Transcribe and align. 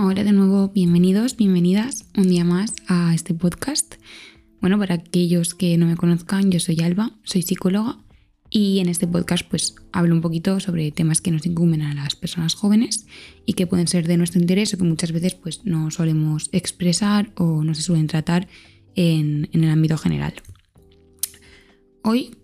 Hola 0.00 0.22
de 0.22 0.30
nuevo, 0.30 0.68
bienvenidos, 0.68 1.36
bienvenidas 1.36 2.06
un 2.16 2.28
día 2.28 2.44
más 2.44 2.72
a 2.86 3.12
este 3.16 3.34
podcast. 3.34 3.96
Bueno, 4.60 4.78
para 4.78 4.94
aquellos 4.94 5.56
que 5.56 5.76
no 5.76 5.86
me 5.86 5.96
conozcan, 5.96 6.52
yo 6.52 6.60
soy 6.60 6.78
Alba, 6.82 7.18
soy 7.24 7.42
psicóloga 7.42 7.98
y 8.48 8.78
en 8.78 8.88
este 8.88 9.08
podcast 9.08 9.44
pues 9.50 9.74
hablo 9.90 10.14
un 10.14 10.20
poquito 10.20 10.60
sobre 10.60 10.92
temas 10.92 11.20
que 11.20 11.32
nos 11.32 11.44
incumben 11.46 11.82
a 11.82 11.94
las 11.94 12.14
personas 12.14 12.54
jóvenes 12.54 13.08
y 13.44 13.54
que 13.54 13.66
pueden 13.66 13.88
ser 13.88 14.06
de 14.06 14.16
nuestro 14.16 14.40
interés 14.40 14.72
o 14.72 14.78
que 14.78 14.84
muchas 14.84 15.10
veces 15.10 15.34
pues 15.34 15.64
no 15.64 15.90
solemos 15.90 16.48
expresar 16.52 17.32
o 17.34 17.64
no 17.64 17.74
se 17.74 17.82
suelen 17.82 18.06
tratar 18.06 18.46
en, 18.94 19.48
en 19.52 19.64
el 19.64 19.70
ámbito 19.70 19.98
general. 19.98 20.34
Hoy 22.04 22.36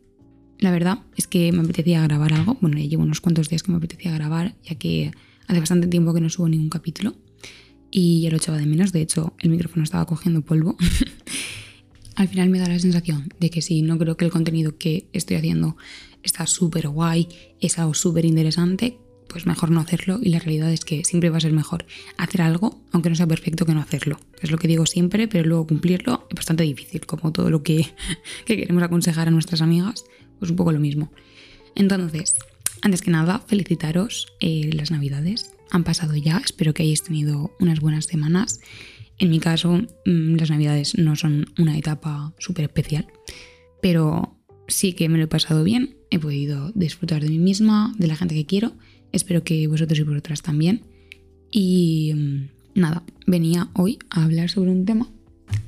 la 0.59 0.73
verdad 0.73 1.05
es 1.17 1.29
que 1.29 1.53
me 1.53 1.61
apetecía 1.61 2.03
grabar 2.03 2.33
algo, 2.33 2.59
bueno 2.61 2.79
ya 2.79 2.87
llevo 2.87 3.05
unos 3.05 3.21
cuantos 3.21 3.49
días 3.49 3.63
que 3.63 3.71
me 3.71 3.79
apetecía 3.79 4.13
grabar 4.13 4.57
ya 4.65 4.75
que 4.75 5.13
hace 5.47 5.61
bastante 5.61 5.87
tiempo 5.87 6.13
que 6.13 6.21
no 6.21 6.29
subo 6.29 6.49
ningún 6.49 6.69
capítulo 6.69 7.15
y 7.97 8.23
ya 8.23 8.31
lo 8.31 8.39
echaba 8.39 8.59
de 8.59 8.67
menos. 8.67 8.91
De 8.91 9.01
hecho, 9.01 9.35
el 9.39 9.51
micrófono 9.51 9.85
estaba 9.85 10.05
cogiendo 10.05 10.43
polvo. 10.43 10.77
Al 12.17 12.27
final 12.27 12.51
me 12.51 12.59
da 12.59 12.67
la 12.67 12.79
sensación 12.81 13.29
de 13.39 13.51
que 13.51 13.63
si 13.63 13.83
no 13.83 13.97
creo 13.99 14.17
que 14.17 14.25
el 14.25 14.33
contenido 14.33 14.77
que 14.77 15.07
estoy 15.13 15.37
haciendo 15.37 15.77
está 16.25 16.49
súper 16.49 16.89
guay, 16.89 17.29
es 17.61 17.79
algo 17.79 17.95
súper 17.95 18.25
interesante, 18.25 18.99
pues 19.29 19.47
mejor 19.47 19.71
no 19.71 19.81
hacerlo 19.81 20.19
y 20.21 20.31
la 20.31 20.41
realidad 20.41 20.73
es 20.73 20.85
que 20.85 21.05
siempre 21.05 21.31
va 21.31 21.37
a 21.37 21.41
ser 21.41 21.53
mejor 21.53 21.87
hacer 22.17 22.43
algo, 22.43 22.83
aunque 22.91 23.11
no 23.11 23.15
sea 23.15 23.29
perfecto, 23.29 23.65
que 23.65 23.75
no 23.75 23.81
hacerlo. 23.81 24.19
Es 24.43 24.51
lo 24.51 24.59
que 24.59 24.67
digo 24.67 24.87
siempre, 24.87 25.29
pero 25.29 25.49
luego 25.49 25.69
cumplirlo 25.69 26.27
es 26.31 26.35
bastante 26.35 26.65
difícil, 26.65 27.07
como 27.07 27.31
todo 27.31 27.49
lo 27.49 27.63
que, 27.63 27.87
que 28.45 28.57
queremos 28.57 28.83
aconsejar 28.83 29.29
a 29.29 29.31
nuestras 29.31 29.63
amigas, 29.63 30.05
pues 30.41 30.51
un 30.51 30.57
poco 30.57 30.73
lo 30.73 30.81
mismo. 30.81 31.13
Entonces, 31.77 32.35
antes 32.83 33.03
que 33.03 33.13
nada, 33.13 33.39
felicitaros 33.47 34.27
eh, 34.41 34.71
las 34.73 34.91
navidades 34.91 35.54
han 35.71 35.85
pasado 35.85 36.17
ya, 36.17 36.41
espero 36.45 36.75
que 36.75 36.83
hayáis 36.83 37.03
tenido 37.03 37.55
unas 37.61 37.81
buenas 37.81 38.07
semanas. 38.07 38.61
En 39.19 39.31
mi 39.31 39.41
caso, 39.41 39.83
mm, 40.07 40.37
las 40.37 40.51
navidades 40.51 40.97
no 40.99 41.17
son 41.17 41.47
una 41.59 41.79
etapa 41.79 42.35
súper 42.39 42.65
especial, 42.65 43.07
pero 43.81 44.37
sí 44.69 44.93
que 44.93 45.09
me 45.09 45.19
lo 45.19 45.25
he 45.25 45.29
pasado 45.29 45.65
bien, 45.65 45.97
he 46.11 46.19
podido 46.19 46.73
disfrutar 46.75 47.23
de 47.23 47.31
mí 47.31 47.39
misma, 47.39 47.95
de 47.99 48.07
la 48.07 48.17
gente 48.17 48.35
que 48.35 48.47
quiero, 48.47 48.73
espero 49.13 49.45
que 49.45 49.67
vosotros 49.67 49.99
y 49.99 50.03
vosotras 50.03 50.43
también. 50.43 50.83
Y 51.51 52.13
mm, 52.15 52.81
nada, 52.81 53.05
venía 53.27 53.71
hoy 53.75 53.99
a 54.11 54.25
hablar 54.25 54.51
sobre 54.51 54.71
un 54.71 54.85
tema 54.85 55.09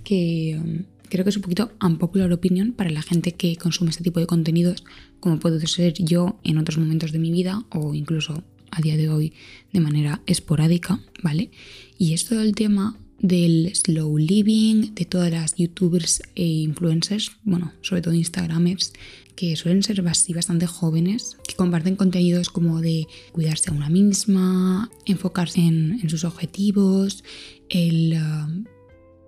que 0.05 0.61
mm, 0.63 1.09
creo 1.09 1.25
que 1.25 1.31
es 1.31 1.37
un 1.37 1.42
poquito 1.42 1.73
unpopular 1.81 2.33
opinion 2.33 2.73
para 2.73 2.91
la 2.91 3.03
gente 3.03 3.33
que 3.33 3.57
consume 3.57 3.91
este 3.91 4.05
tipo 4.05 4.20
de 4.20 4.27
contenidos, 4.27 4.85
como 5.20 5.39
puedo 5.39 5.61
ser 5.61 5.95
yo 5.95 6.39
en 6.45 6.59
otros 6.59 6.79
momentos 6.79 7.13
de 7.13 7.19
mi 7.19 7.31
vida 7.31 7.65
o 7.70 7.95
incluso 7.95 8.42
a 8.77 8.83
día 8.83 8.97
de 8.97 9.09
hoy 9.09 9.33
de 9.73 9.81
manera 9.81 10.23
esporádica, 10.27 11.01
¿vale? 11.23 11.51
Y 11.99 12.13
es 12.13 12.27
todo 12.27 12.43
el 12.43 12.55
tema 12.55 12.97
del 13.19 13.75
slow 13.75 14.19
living, 14.19 14.95
de 14.95 15.07
todas 15.07 15.31
las 15.31 15.57
youtubers 15.57 16.23
e 16.35 16.45
influencers, 16.45 17.33
bueno, 17.45 17.73
sobre 17.81 18.03
todo 18.03 18.15
instagramers, 18.15 18.93
que 19.35 19.57
suelen 19.57 19.83
ser 19.83 20.03
bastante 20.03 20.67
jóvenes, 20.67 21.37
que 21.47 21.55
comparten 21.55 21.97
contenidos 21.97 22.51
como 22.51 22.81
de 22.81 23.07
cuidarse 23.33 23.71
a 23.71 23.75
una 23.75 23.89
misma, 23.89 24.91
enfocarse 25.05 25.61
en, 25.61 26.09
sus 26.09 26.25
objetivos, 26.25 27.25
el 27.69 28.15
uh, 28.15 28.65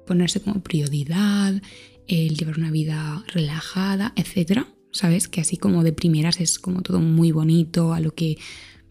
ponerse 0.07 0.41
como 0.41 0.63
prioridad, 0.63 1.61
el 2.07 2.37
llevar 2.37 2.59
una 2.59 2.71
vida 2.71 3.25
relajada, 3.29 4.15
etc. 4.17 4.67
¿Sabes? 4.91 5.29
Que 5.29 5.43
así 5.43 5.59
como 5.59 5.85
de 5.85 5.93
primeras 5.93 6.41
es 6.41 6.59
como 6.59 6.81
todo 6.83 7.01
muy 7.01 7.31
bonito, 7.31 7.93
a 7.93 8.01
lo 8.01 8.15
que 8.15 8.39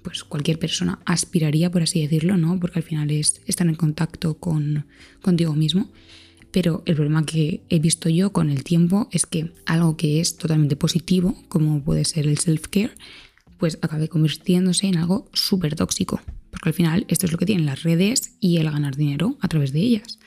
pues 0.07 0.23
cualquier 0.23 0.57
persona 0.57 0.99
aspiraría, 1.03 1.69
por 1.69 1.81
así 1.81 2.01
decirlo, 2.01 2.37
¿no? 2.37 2.57
Porque 2.61 2.79
al 2.79 2.83
final 2.83 3.11
es 3.11 3.41
estar 3.45 3.67
en 3.67 3.75
contacto 3.75 4.35
con 4.37 4.85
contigo 5.21 5.53
mismo. 5.53 5.91
Pero 6.49 6.81
el 6.85 6.95
problema 6.95 7.25
que 7.25 7.65
he 7.67 7.79
visto 7.79 8.07
yo 8.07 8.31
con 8.31 8.49
el 8.49 8.63
tiempo 8.63 9.09
es 9.11 9.25
que 9.25 9.51
algo 9.65 9.97
que 9.97 10.21
es 10.21 10.37
totalmente 10.37 10.77
positivo, 10.77 11.35
como 11.49 11.83
puede 11.83 12.05
ser 12.05 12.25
el 12.25 12.37
self-care, 12.37 12.91
pues 13.57 13.79
acabe 13.81 14.07
convirtiéndose 14.07 14.87
en 14.87 14.95
algo 14.95 15.29
súper 15.33 15.75
tóxico. 15.75 16.21
Porque 16.51 16.69
al 16.69 16.73
final 16.73 17.05
esto 17.09 17.25
es 17.25 17.33
lo 17.33 17.37
que 17.37 17.45
tienen 17.45 17.65
las 17.65 17.83
redes 17.83 18.37
y 18.39 18.59
el 18.59 18.71
ganar 18.71 18.95
dinero 18.95 19.37
a 19.41 19.49
través 19.49 19.73
de 19.73 19.81
ellas. 19.81 20.19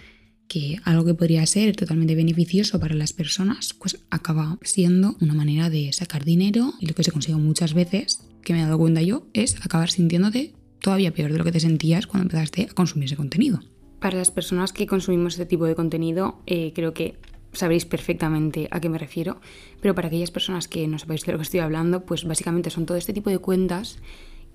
Que 0.46 0.78
algo 0.84 1.06
que 1.06 1.14
podría 1.14 1.46
ser 1.46 1.74
totalmente 1.74 2.14
beneficioso 2.14 2.78
para 2.78 2.94
las 2.94 3.14
personas, 3.14 3.72
pues 3.72 3.98
acaba 4.10 4.58
siendo 4.60 5.16
una 5.22 5.32
manera 5.32 5.70
de 5.70 5.90
sacar 5.94 6.26
dinero 6.26 6.74
y 6.80 6.86
lo 6.86 6.94
que 6.94 7.02
se 7.02 7.12
consigue 7.12 7.38
muchas 7.38 7.72
veces 7.72 8.20
que 8.42 8.52
me 8.52 8.60
he 8.60 8.64
dado 8.64 8.78
cuenta 8.78 9.02
yo 9.02 9.26
es 9.32 9.56
acabar 9.64 9.90
sintiéndote 9.90 10.52
todavía 10.80 11.12
peor 11.12 11.32
de 11.32 11.38
lo 11.38 11.44
que 11.44 11.52
te 11.52 11.60
sentías 11.60 12.06
cuando 12.06 12.24
empezaste 12.24 12.68
a 12.70 12.74
consumir 12.74 13.06
ese 13.06 13.16
contenido. 13.16 13.60
Para 14.00 14.16
las 14.16 14.30
personas 14.30 14.72
que 14.72 14.86
consumimos 14.86 15.34
este 15.34 15.46
tipo 15.46 15.66
de 15.66 15.74
contenido, 15.74 16.40
eh, 16.46 16.72
creo 16.74 16.94
que 16.94 17.16
sabréis 17.52 17.84
perfectamente 17.84 18.68
a 18.70 18.80
qué 18.80 18.88
me 18.88 18.98
refiero, 18.98 19.40
pero 19.80 19.94
para 19.94 20.08
aquellas 20.08 20.30
personas 20.30 20.68
que 20.68 20.86
no 20.86 20.98
sepáis 20.98 21.24
de 21.26 21.32
lo 21.32 21.38
que 21.38 21.42
estoy 21.42 21.60
hablando, 21.60 22.04
pues 22.06 22.24
básicamente 22.24 22.70
son 22.70 22.86
todo 22.86 22.96
este 22.96 23.12
tipo 23.12 23.28
de 23.28 23.38
cuentas 23.38 23.98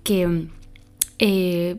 que 0.03 0.47
eh, 1.19 1.77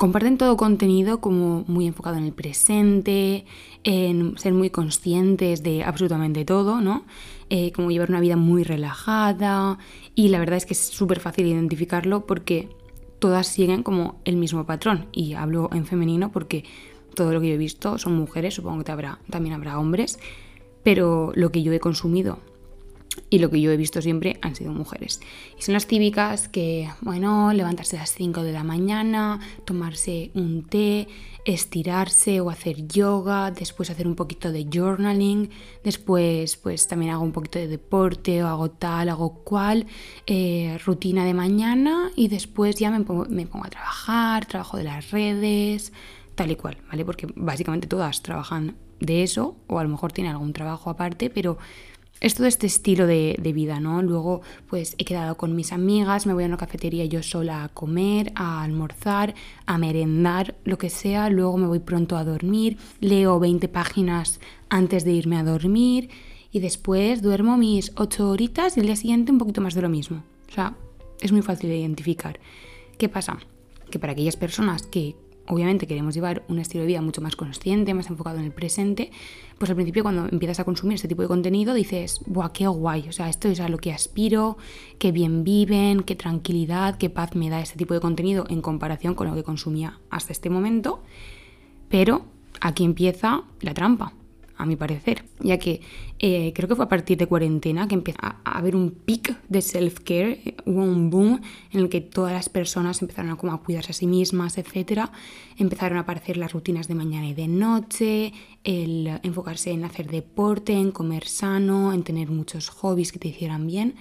comparten 0.00 0.38
todo 0.38 0.56
contenido 0.56 1.20
como 1.20 1.62
muy 1.66 1.86
enfocado 1.86 2.16
en 2.16 2.24
el 2.24 2.32
presente, 2.32 3.44
en 3.84 4.38
ser 4.38 4.54
muy 4.54 4.70
conscientes 4.70 5.62
de 5.62 5.84
absolutamente 5.84 6.46
todo, 6.46 6.80
¿no? 6.80 7.04
Eh, 7.50 7.70
como 7.72 7.90
llevar 7.90 8.08
una 8.08 8.20
vida 8.20 8.36
muy 8.36 8.64
relajada 8.64 9.76
y 10.14 10.28
la 10.28 10.38
verdad 10.38 10.56
es 10.56 10.64
que 10.64 10.72
es 10.72 10.80
súper 10.80 11.20
fácil 11.20 11.46
identificarlo 11.48 12.24
porque 12.24 12.70
todas 13.18 13.46
siguen 13.46 13.82
como 13.82 14.22
el 14.24 14.36
mismo 14.36 14.64
patrón 14.64 15.04
y 15.12 15.34
hablo 15.34 15.68
en 15.70 15.84
femenino 15.84 16.32
porque 16.32 16.64
todo 17.14 17.34
lo 17.34 17.42
que 17.42 17.48
yo 17.48 17.54
he 17.56 17.58
visto 17.58 17.98
son 17.98 18.14
mujeres, 18.14 18.54
supongo 18.54 18.82
que 18.82 19.06
también 19.28 19.54
habrá 19.54 19.78
hombres, 19.78 20.18
pero 20.82 21.30
lo 21.34 21.52
que 21.52 21.62
yo 21.62 21.74
he 21.74 21.78
consumido 21.78 22.38
y 23.28 23.38
lo 23.38 23.50
que 23.50 23.60
yo 23.60 23.70
he 23.70 23.76
visto 23.76 24.02
siempre 24.02 24.38
han 24.42 24.54
sido 24.54 24.72
mujeres. 24.72 25.20
Y 25.58 25.62
son 25.62 25.74
las 25.74 25.86
típicas 25.86 26.48
que, 26.48 26.88
bueno, 27.00 27.52
levantarse 27.52 27.96
a 27.96 28.00
las 28.00 28.12
5 28.12 28.42
de 28.42 28.52
la 28.52 28.64
mañana, 28.64 29.40
tomarse 29.64 30.30
un 30.34 30.64
té, 30.64 31.08
estirarse 31.44 32.40
o 32.40 32.50
hacer 32.50 32.86
yoga, 32.86 33.50
después 33.50 33.90
hacer 33.90 34.06
un 34.06 34.14
poquito 34.14 34.52
de 34.52 34.66
journaling, 34.72 35.50
después 35.82 36.56
pues 36.56 36.86
también 36.86 37.12
hago 37.12 37.24
un 37.24 37.32
poquito 37.32 37.58
de 37.58 37.68
deporte 37.68 38.42
o 38.42 38.48
hago 38.48 38.70
tal, 38.70 39.08
hago 39.08 39.42
cual, 39.44 39.86
eh, 40.26 40.78
rutina 40.84 41.24
de 41.24 41.34
mañana 41.34 42.10
y 42.16 42.28
después 42.28 42.76
ya 42.76 42.90
me 42.90 42.98
me 43.00 43.46
pongo 43.46 43.66
a 43.66 43.70
trabajar, 43.70 44.46
trabajo 44.46 44.76
de 44.76 44.84
las 44.84 45.10
redes, 45.10 45.92
tal 46.34 46.50
y 46.50 46.56
cual, 46.56 46.78
¿vale? 46.88 47.04
Porque 47.04 47.26
básicamente 47.34 47.86
todas 47.86 48.22
trabajan 48.22 48.76
de 49.00 49.22
eso 49.22 49.56
o 49.66 49.78
a 49.78 49.82
lo 49.82 49.88
mejor 49.88 50.12
tienen 50.12 50.32
algún 50.32 50.52
trabajo 50.52 50.90
aparte, 50.90 51.30
pero 51.30 51.58
es 52.20 52.34
todo 52.34 52.46
este 52.46 52.66
estilo 52.66 53.06
de, 53.06 53.52
vida, 53.54 53.80
¿no? 53.80 54.02
Luego, 54.02 54.42
pues 54.68 54.94
he 54.98 55.04
quedado 55.04 55.36
con 55.36 55.56
mis 55.56 55.72
amigas, 55.72 56.26
me 56.26 56.34
voy 56.34 56.44
a 56.44 56.46
una 56.46 56.56
cafetería 56.56 57.04
yo 57.06 57.22
sola 57.22 57.64
a 57.64 57.68
comer, 57.68 58.30
a 58.34 58.62
almorzar, 58.62 59.34
a 59.66 59.78
merendar, 59.78 60.54
lo 60.64 60.78
que 60.78 60.90
sea. 60.90 61.30
Luego 61.30 61.56
me 61.56 61.66
voy 61.66 61.80
pronto 61.80 62.16
a 62.16 62.24
dormir, 62.24 62.76
leo 63.00 63.40
20 63.40 63.68
páginas 63.68 64.40
antes 64.68 65.04
de 65.04 65.12
irme 65.12 65.36
a 65.36 65.44
dormir 65.44 66.10
y 66.52 66.60
después 66.60 67.22
duermo 67.22 67.56
mis 67.56 67.92
8 67.96 68.28
horitas 68.28 68.76
y 68.76 68.80
el 68.80 68.86
día 68.86 68.96
siguiente 68.96 69.32
un 69.32 69.38
poquito 69.38 69.60
más 69.60 69.74
de 69.74 69.82
lo 69.82 69.88
mismo. 69.88 70.22
O 70.48 70.52
sea, 70.52 70.76
es 71.20 71.32
muy 71.32 71.42
fácil 71.42 71.70
de 71.70 71.78
identificar. 71.78 72.38
¿Qué 72.98 73.08
pasa? 73.08 73.38
Que 73.90 73.98
para 73.98 74.12
aquellas 74.12 74.36
personas 74.36 74.82
que 74.82 75.16
obviamente 75.50 75.86
queremos 75.86 76.14
llevar 76.14 76.44
un 76.48 76.58
estilo 76.58 76.82
de 76.82 76.86
vida 76.86 77.02
mucho 77.02 77.20
más 77.20 77.36
consciente, 77.36 77.92
más 77.92 78.08
enfocado 78.08 78.38
en 78.38 78.44
el 78.44 78.52
presente, 78.52 79.10
pues 79.58 79.70
al 79.70 79.76
principio 79.76 80.02
cuando 80.02 80.28
empiezas 80.30 80.60
a 80.60 80.64
consumir 80.64 80.94
este 80.94 81.08
tipo 81.08 81.22
de 81.22 81.28
contenido 81.28 81.74
dices, 81.74 82.20
¡buah, 82.26 82.52
qué 82.52 82.66
guay! 82.66 83.08
O 83.08 83.12
sea, 83.12 83.28
esto 83.28 83.48
es 83.48 83.60
a 83.60 83.68
lo 83.68 83.78
que 83.78 83.92
aspiro, 83.92 84.56
qué 84.98 85.12
bien 85.12 85.44
viven, 85.44 86.02
qué 86.02 86.14
tranquilidad, 86.14 86.96
qué 86.96 87.10
paz 87.10 87.34
me 87.34 87.50
da 87.50 87.60
este 87.60 87.76
tipo 87.76 87.94
de 87.94 88.00
contenido 88.00 88.44
en 88.48 88.62
comparación 88.62 89.14
con 89.14 89.28
lo 89.28 89.34
que 89.34 89.42
consumía 89.42 89.98
hasta 90.08 90.32
este 90.32 90.50
momento. 90.50 91.02
Pero 91.88 92.24
aquí 92.60 92.84
empieza 92.84 93.42
la 93.60 93.74
trampa 93.74 94.14
a 94.60 94.66
mi 94.66 94.76
parecer, 94.76 95.24
ya 95.40 95.58
que 95.58 95.80
eh, 96.18 96.52
creo 96.54 96.68
que 96.68 96.76
fue 96.76 96.84
a 96.84 96.88
partir 96.88 97.16
de 97.18 97.26
cuarentena 97.26 97.88
que 97.88 97.94
empezó 97.94 98.18
a, 98.22 98.40
haber 98.44 98.76
un 98.76 98.90
pic 98.90 99.36
de 99.48 99.60
self-care, 99.60 100.56
hubo 100.66 100.82
un 100.82 101.10
boom 101.10 101.40
en 101.72 101.80
el 101.80 101.88
que 101.88 102.00
todas 102.00 102.32
las 102.32 102.48
personas 102.48 103.00
empezaron 103.00 103.30
a, 103.30 103.34
a 103.34 103.58
cuidarse 103.58 103.92
a 103.92 103.94
sí 103.94 104.06
mismas, 104.06 104.58
etc. 104.58 105.08
Empezaron 105.56 105.98
a 105.98 106.02
aparecer 106.02 106.36
las 106.36 106.52
rutinas 106.52 106.88
de 106.88 106.94
mañana 106.94 107.26
y 107.26 107.34
de 107.34 107.48
noche, 107.48 108.32
el 108.64 109.18
enfocarse 109.22 109.70
en 109.70 109.84
hacer 109.84 110.10
deporte, 110.10 110.74
en 110.74 110.92
comer 110.92 111.26
sano, 111.26 111.92
en 111.92 112.02
tener 112.02 112.30
muchos 112.30 112.68
hobbies 112.68 113.12
que 113.12 113.18
te 113.18 113.28
hicieran 113.28 113.66
bien. 113.66 113.94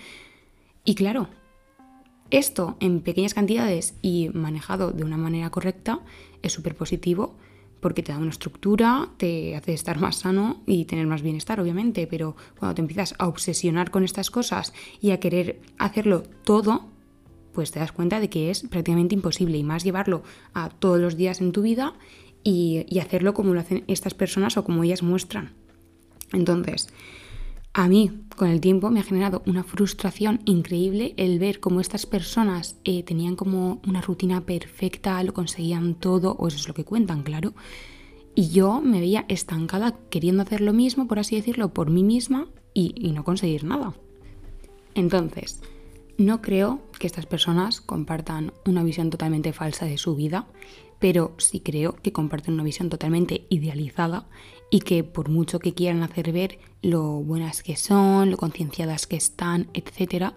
Y 0.83 0.95
claro, 0.95 1.29
esto 2.31 2.75
en 2.79 3.01
pequeñas 3.01 3.33
cantidades 3.33 3.95
y 4.01 4.29
manejado 4.33 4.91
de 4.91 5.03
una 5.03 5.17
manera 5.17 5.50
correcta 5.50 6.00
es 6.41 6.53
súper 6.53 6.75
positivo 6.75 7.35
porque 7.80 8.04
te 8.04 8.12
da 8.12 8.18
una 8.18 8.30
estructura, 8.30 9.10
te 9.18 9.56
hace 9.56 9.74
estar 9.74 10.00
más 10.00 10.18
sano 10.18 10.62
y 10.66 10.86
tener 10.86 11.08
más 11.08 11.22
bienestar, 11.22 11.60
obviamente, 11.60 12.08
pero 12.08 12.36
cuando 12.58 12.76
te 12.76 12.81
empiezas 12.81 13.16
a 13.18 13.28
obsesionar 13.28 13.92
con 13.92 14.04
estas 14.04 14.31
cosas 14.31 14.74
y 15.02 15.12
a 15.12 15.20
querer 15.20 15.62
hacerlo 15.78 16.24
todo, 16.44 16.88
pues 17.54 17.72
te 17.72 17.80
das 17.80 17.92
cuenta 17.92 18.20
de 18.20 18.30
que 18.30 18.50
es 18.50 18.64
prácticamente 18.68 19.16
imposible 19.16 19.58
y 19.58 19.64
más 19.64 19.84
llevarlo 19.84 20.24
a 20.54 20.70
todos 20.70 21.00
los 21.00 21.18
días 21.18 21.42
en 21.42 21.52
tu 21.52 21.62
vida 21.62 21.94
y, 22.44 22.86
y 22.90 23.00
hacerlo 23.00 23.34
como 23.34 23.54
lo 23.54 23.60
hacen 23.60 23.84
estas 23.88 24.14
personas 24.14 24.58
o 24.58 24.64
como 24.64 24.84
ellas 24.84 25.04
muestran. 25.04 25.54
Entonces, 26.31 26.90
a 27.74 27.88
mí, 27.88 28.12
con 28.36 28.50
el 28.50 28.62
tiempo, 28.62 28.89
me 28.89 29.00
ha 29.00 29.04
generado 29.04 29.44
una 29.45 29.63
frustración 29.63 30.42
increíble 30.45 31.13
el 31.18 31.38
ver 31.38 31.60
cómo 31.60 31.81
estas 31.81 32.06
personas 32.06 32.75
eh, 32.83 33.04
tenían 33.04 33.36
como 33.36 33.80
una 33.88 34.01
rutina 34.01 34.42
perfecta, 34.42 35.21
lo 35.24 35.33
conseguían 35.33 35.94
todo, 35.95 36.36
o 36.39 36.48
eso 36.48 36.57
es 36.57 36.68
lo 36.68 36.74
que 36.74 36.83
cuentan, 36.83 37.21
claro. 37.21 37.54
Y 38.33 38.50
yo 38.50 38.81
me 38.81 39.00
veía 39.00 39.25
estancada 39.27 39.95
queriendo 40.10 40.42
hacer 40.44 40.62
lo 40.62 40.74
mismo, 40.74 41.07
por 41.07 41.19
así 41.19 41.36
decirlo, 41.36 41.74
por 41.74 41.92
mí 41.92 42.04
misma 42.04 42.48
y, 42.74 42.94
y 42.95 43.12
no 43.12 43.24
conseguir 43.24 43.63
nada. 43.63 43.94
Entonces, 44.95 45.62
no 46.18 46.42
creo 46.42 46.81
que 46.98 47.07
estas 47.07 47.27
personas 47.27 47.81
compartan 47.81 48.51
una 48.66 48.83
visión 48.83 49.10
totalmente 49.10 49.54
falsa 49.54 49.86
de 49.86 49.98
su 49.98 50.16
vida, 50.16 50.48
pero 51.00 51.33
sí 51.38 51.60
creo 51.60 51.95
que 51.95 52.12
comparten 52.12 52.56
una 52.56 52.63
visión 52.63 52.89
totalmente 52.89 53.45
idealizada 53.50 54.27
y 54.69 54.81
que 54.81 55.04
por 55.04 55.30
mucho 55.30 55.60
que 55.60 55.74
quieran 55.74 56.04
hacer 56.04 56.31
ver 56.31 56.60
lo 56.81 57.04
buenas 57.04 57.63
que 57.63 57.75
son, 57.75 58.31
lo 58.31 58.38
concienciadas 58.38 59.07
que 59.07 59.16
están, 59.16 59.68
etc., 59.74 60.33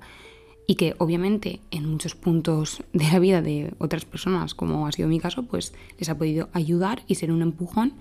y 0.67 0.77
que 0.77 0.95
obviamente 0.99 1.61
en 1.71 1.89
muchos 1.89 2.15
puntos 2.15 2.83
de 2.93 3.05
la 3.09 3.19
vida 3.19 3.43
de 3.43 3.75
otras 3.79 4.05
personas, 4.05 4.55
como 4.55 4.87
ha 4.87 4.93
sido 4.93 5.09
mi 5.09 5.19
caso, 5.19 5.43
pues 5.45 5.75
les 5.99 6.09
ha 6.09 6.17
podido 6.17 6.49
ayudar 6.53 7.03
y 7.07 7.17
ser 7.17 7.33
un 7.33 7.43
empujón, 7.43 7.95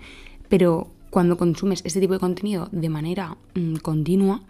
pero 0.48 0.92
cuando 1.10 1.36
consumes 1.36 1.82
este 1.84 2.00
tipo 2.00 2.14
de 2.14 2.20
contenido 2.20 2.68
de 2.72 2.88
manera 2.88 3.36
mm, 3.54 3.76
continua, 3.76 4.42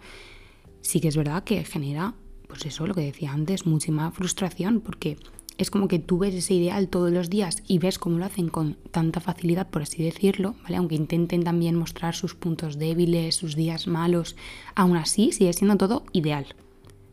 sí 0.81 1.01
que 1.01 1.07
es 1.07 1.17
verdad 1.17 1.43
que 1.43 1.63
genera, 1.63 2.13
pues 2.47 2.65
eso, 2.65 2.85
lo 2.87 2.93
que 2.93 3.01
decía 3.01 3.33
antes, 3.33 3.65
muchísima 3.65 4.11
frustración, 4.11 4.79
porque 4.79 5.17
es 5.57 5.69
como 5.69 5.87
que 5.87 5.99
tú 5.99 6.17
ves 6.17 6.33
ese 6.33 6.55
ideal 6.55 6.87
todos 6.87 7.11
los 7.11 7.29
días 7.29 7.63
y 7.67 7.77
ves 7.77 7.99
cómo 7.99 8.17
lo 8.17 8.25
hacen 8.25 8.49
con 8.49 8.77
tanta 8.91 9.19
facilidad, 9.19 9.69
por 9.69 9.83
así 9.83 10.03
decirlo, 10.03 10.55
¿vale? 10.63 10.77
Aunque 10.77 10.95
intenten 10.95 11.43
también 11.43 11.75
mostrar 11.75 12.15
sus 12.15 12.35
puntos 12.35 12.77
débiles, 12.77 13.35
sus 13.35 13.55
días 13.55 13.87
malos, 13.87 14.35
aún 14.75 14.97
así 14.97 15.31
sigue 15.31 15.53
siendo 15.53 15.77
todo 15.77 16.03
ideal, 16.11 16.47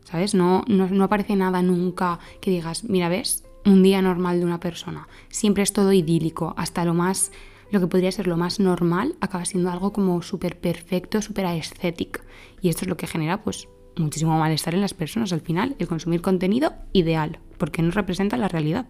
¿sabes? 0.05 0.35
No, 0.35 0.65
no, 0.69 1.05
aparece 1.05 1.37
nada 1.37 1.63
nunca 1.63 2.19
que 2.41 2.51
digas, 2.51 2.85
mira, 2.85 3.09
ves, 3.09 3.45
un 3.65 3.83
día 3.83 4.01
normal 4.03 4.39
de 4.39 4.47
una 4.47 4.61
persona. 4.61 5.09
Siempre 5.29 5.63
es 5.63 5.73
todo 5.73 5.93
idílico, 5.93 6.55
hasta 6.57 6.85
lo 6.85 6.95
más, 6.95 7.33
lo 7.71 7.81
que 7.81 7.87
podría 7.87 8.13
ser 8.13 8.27
lo 8.27 8.37
más 8.37 8.59
normal, 8.59 9.17
acaba 9.21 9.45
siendo 9.45 9.71
algo 9.71 9.93
como 9.93 10.23
súper 10.23 10.59
perfecto, 10.59 11.21
súper 11.21 11.47
estético. 11.47 12.21
Y 12.63 12.69
esto 12.69 12.85
es 12.85 12.89
lo 12.89 12.97
que 12.97 13.07
genera, 13.07 13.43
pues, 13.43 13.69
muchísimo 13.97 14.39
malestar 14.39 14.75
en 14.75 14.81
las 14.81 14.95
personas 14.95 15.33
al 15.33 15.41
final, 15.41 15.77
el 15.79 15.89
consumir 15.89 16.23
contenido 16.23 16.73
ideal, 16.93 17.39
porque 17.61 17.83
no 17.83 17.91
representa 17.91 18.39
la 18.39 18.49
realidad. 18.49 18.87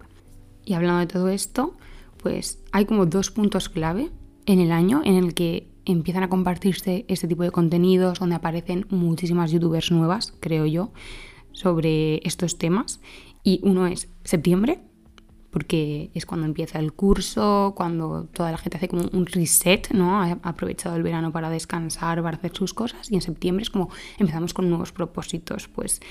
Y 0.65 0.73
hablando 0.73 1.01
de 1.01 1.07
todo 1.07 1.27
esto, 1.27 1.75
pues 2.17 2.63
hay 2.71 2.85
como 2.85 3.05
dos 3.05 3.29
puntos 3.29 3.67
clave 3.67 4.09
en 4.45 4.59
el 4.59 4.71
año 4.71 5.01
en 5.03 5.15
el 5.15 5.33
que 5.33 5.67
empiezan 5.85 6.23
a 6.23 6.29
compartirse 6.29 7.05
este 7.09 7.27
tipo 7.27 7.43
de 7.43 7.51
contenidos, 7.51 8.19
donde 8.19 8.35
aparecen 8.35 8.87
muchísimas 8.89 9.51
youtubers 9.51 9.91
nuevas, 9.91 10.33
creo 10.39 10.65
yo, 10.65 10.93
sobre 11.51 12.25
estos 12.25 12.57
temas. 12.57 13.01
Y 13.43 13.59
uno 13.63 13.87
es 13.87 14.09
septiembre, 14.23 14.79
porque 15.51 16.09
es 16.13 16.25
cuando 16.25 16.47
empieza 16.47 16.79
el 16.79 16.93
curso, 16.93 17.73
cuando 17.75 18.25
toda 18.33 18.51
la 18.51 18.57
gente 18.57 18.77
hace 18.77 18.87
como 18.87 19.03
un 19.11 19.25
reset, 19.25 19.91
¿no? 19.91 20.21
Ha 20.21 20.31
aprovechado 20.43 20.95
el 20.95 21.03
verano 21.03 21.31
para 21.31 21.49
descansar, 21.49 22.23
para 22.23 22.37
hacer 22.37 22.55
sus 22.55 22.73
cosas 22.73 23.11
y 23.11 23.15
en 23.15 23.21
septiembre 23.21 23.63
es 23.63 23.69
como 23.69 23.89
empezamos 24.17 24.53
con 24.53 24.69
nuevos 24.69 24.91
propósitos. 24.91 25.67
Pues 25.67 26.01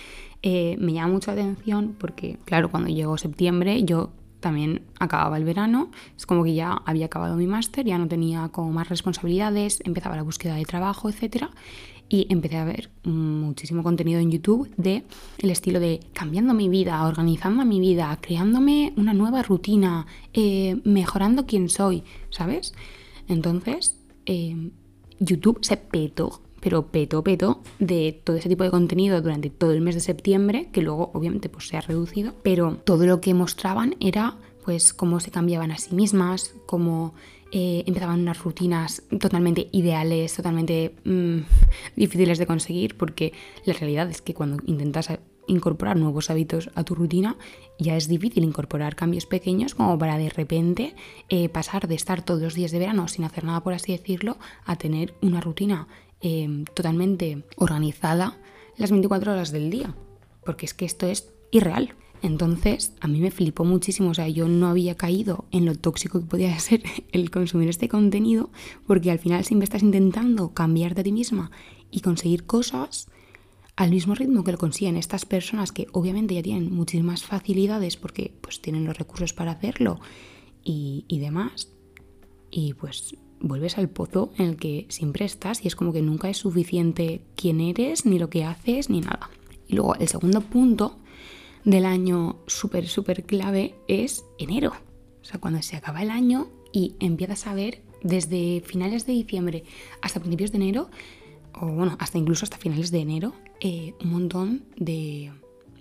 eh, 0.43 0.77
me 0.79 0.93
llama 0.93 1.15
mucho 1.15 1.35
la 1.35 1.41
atención 1.41 1.97
porque, 1.99 2.39
claro, 2.45 2.71
cuando 2.71 2.89
llegó 2.89 3.17
septiembre 3.19 3.83
yo 3.85 4.11
también 4.41 4.83
acababa 4.99 5.37
el 5.37 5.45
verano, 5.45 5.91
es 6.17 6.25
como 6.25 6.45
que 6.45 6.55
ya 6.55 6.81
había 6.87 7.07
acabado 7.07 7.37
mi 7.37 7.47
máster, 7.47 7.85
ya 7.85 7.99
no 7.99 8.09
tenía 8.09 8.49
como 8.49 8.73
más 8.73 8.89
responsabilidades, 8.89 9.83
empezaba 9.85 10.17
la 10.17 10.23
búsqueda 10.23 10.55
de 10.55 10.65
trabajo, 10.65 11.11
etcétera 11.11 11.51
y 12.11 12.27
empecé 12.29 12.57
a 12.57 12.65
ver 12.65 12.91
muchísimo 13.05 13.85
contenido 13.85 14.21
en 14.21 14.33
YouTube 14.33 14.69
de 14.77 15.05
el 15.39 15.51
estilo 15.51 15.79
de 15.79 16.01
cambiando 16.13 16.53
mi 16.53 16.69
vida, 16.69 17.07
organizando 17.07 17.65
mi 17.65 17.79
vida, 17.79 18.19
creándome 18.21 18.93
una 18.97 19.15
nueva 19.15 19.43
rutina, 19.43 20.07
eh, 20.35 20.81
mejorando 20.85 21.47
quién 21.47 21.69
soy, 21.69 22.03
¿sabes? 22.31 22.75
Entonces, 23.29 23.97
eh, 24.27 24.71
YouTube 25.21 25.61
se 25.63 25.77
petó, 25.77 26.43
pero 26.61 26.89
petó, 26.89 27.23
petó 27.23 27.63
de 27.79 28.21
todo 28.25 28.37
ese 28.37 28.49
tipo 28.49 28.65
de 28.65 28.73
contenido 28.73 29.23
durante 29.23 29.49
todo 29.49 29.73
el 29.73 29.81
mes 29.81 29.95
de 29.95 30.01
septiembre, 30.01 30.69
que 30.73 30.83
luego 30.83 31.13
obviamente 31.15 31.49
pues 31.49 31.69
se 31.69 31.77
ha 31.77 31.81
reducido, 31.81 32.35
pero 32.43 32.75
todo 32.85 33.07
lo 33.07 33.21
que 33.21 33.35
mostraban 33.35 33.95
era 34.01 34.37
pues 34.65 34.93
cómo 34.93 35.21
se 35.21 35.31
cambiaban 35.31 35.71
a 35.71 35.79
sí 35.79 35.95
mismas, 35.95 36.55
cómo 36.67 37.15
eh, 37.53 37.83
empezaban 37.87 38.21
unas 38.21 38.43
rutinas 38.43 39.03
totalmente 39.19 39.69
ideales, 39.73 40.35
totalmente 40.35 40.95
mm, 41.05 41.39
difíciles 41.97 42.39
de 42.39 42.47
conseguir, 42.47 42.97
porque 42.97 43.33
la 43.65 43.75
realidad 43.75 44.09
es 44.11 44.23
que 44.23 44.35
cuando 44.35 44.63
intentas 44.67 45.11
incorporar 45.47 45.97
nuevos 45.97 46.31
hábitos 46.31 46.71
a 46.75 46.85
tu 46.85 46.95
rutina, 46.95 47.37
ya 47.79 47.97
es 47.97 48.09
difícil 48.09 48.45
incorporar 48.45 48.95
cambios 48.95 49.27
pequeños 49.27 49.75
como 49.75 49.99
para 49.99 50.17
de 50.17 50.31
repente 50.31 50.95
eh, 51.29 51.49
pasar 51.49 51.89
de 51.89 51.97
estar 51.97 52.23
todos 52.23 52.41
los 52.41 52.55
días 52.55 52.71
de 52.71 52.79
verano 52.79 53.09
sin 53.09 53.25
hacer 53.25 53.45
nada, 53.45 53.63
por 53.63 53.75
así 53.75 53.93
decirlo, 53.93 54.39
a 54.65 54.77
tener 54.77 55.15
una 55.21 55.41
rutina 55.41 55.89
eh, 56.21 56.65
totalmente 56.75 57.45
organizada 57.57 58.39
las 58.77 58.91
24 58.91 59.33
horas 59.33 59.51
del 59.51 59.71
día. 59.71 59.95
Porque 60.45 60.67
es 60.67 60.75
que 60.75 60.85
esto 60.85 61.07
es 61.07 61.33
irreal. 61.51 61.95
Entonces, 62.23 62.93
a 63.01 63.09
mí 63.09 63.21
me 63.21 63.31
flipó 63.31 63.65
muchísimo, 63.65 64.11
o 64.11 64.15
sea, 64.15 64.29
yo 64.29 64.47
no 64.49 64.69
había 64.69 64.95
caído 64.95 65.47
en 65.51 65.65
lo 65.65 65.75
tóxico 65.75 66.21
que 66.21 66.27
podía 66.27 66.59
ser 66.61 66.83
el 67.13 67.31
consumir 67.31 67.69
este 67.69 67.89
contenido, 67.89 68.51
porque 68.87 69.11
al 69.11 69.19
final 69.19 69.45
siempre 69.45 69.65
estás 69.65 69.83
intentando 69.83 70.53
cambiarte 70.53 71.01
a 71.01 71.05
ti 71.05 71.13
misma 71.13 71.51
y 71.91 72.01
conseguir 72.01 72.45
cosas 72.45 73.09
al 73.77 73.91
mismo 73.91 74.15
ritmo 74.15 74.45
que 74.45 74.53
lo 74.53 74.59
consiguen 74.59 74.97
estas 74.97 75.25
personas 75.25 75.73
que 75.73 75.87
obviamente 75.93 76.35
ya 76.35 76.43
tienen 76.43 76.73
muchísimas 76.73 77.25
facilidades 77.25 77.97
porque 77.97 78.35
pues 78.43 78.61
tienen 78.61 78.85
los 78.85 78.99
recursos 78.99 79.33
para 79.33 79.53
hacerlo 79.53 80.01
y, 80.63 81.07
y 81.09 81.19
demás. 81.19 81.69
Y 82.51 82.75
pues 82.75 83.17
vuelves 83.41 83.79
al 83.79 83.89
pozo 83.89 84.33
en 84.37 84.47
el 84.51 84.57
que 84.57 84.85
siempre 84.91 85.25
estás 85.25 85.65
y 85.65 85.69
es 85.69 85.77
como 85.77 85.95
que 85.95 86.03
nunca 86.03 86.29
es 86.29 86.37
suficiente 86.37 87.23
quién 87.37 87.61
eres, 87.61 88.05
ni 88.05 88.19
lo 88.19 88.29
que 88.29 88.45
haces, 88.45 88.91
ni 88.91 89.01
nada. 89.01 89.31
Y 89.67 89.77
luego 89.77 89.95
el 89.95 90.09
segundo 90.09 90.43
punto 90.43 90.99
del 91.65 91.85
año 91.85 92.37
súper, 92.47 92.89
súper 92.89 93.25
clave 93.25 93.75
es 93.89 94.25
enero. 94.39 94.73
O 95.23 95.25
sea, 95.25 95.41
cuando 95.41 95.63
se 95.63 95.77
acaba 95.77 96.03
el 96.03 96.11
año 96.11 96.49
y 96.73 96.95
empiezas 97.01 97.47
a 97.47 97.55
ver 97.55 97.83
desde 98.03 98.63
finales 98.65 99.07
de 99.07 99.13
diciembre 99.13 99.65
hasta 100.01 100.21
principios 100.21 100.53
de 100.53 100.59
enero, 100.59 100.91
o 101.53 101.67
bueno, 101.67 101.97
hasta 101.99 102.19
incluso 102.19 102.45
hasta 102.45 102.57
finales 102.57 102.91
de 102.91 103.01
enero, 103.01 103.35
eh, 103.61 103.95
un 104.03 104.13
montón 104.13 104.65
de 104.77 105.33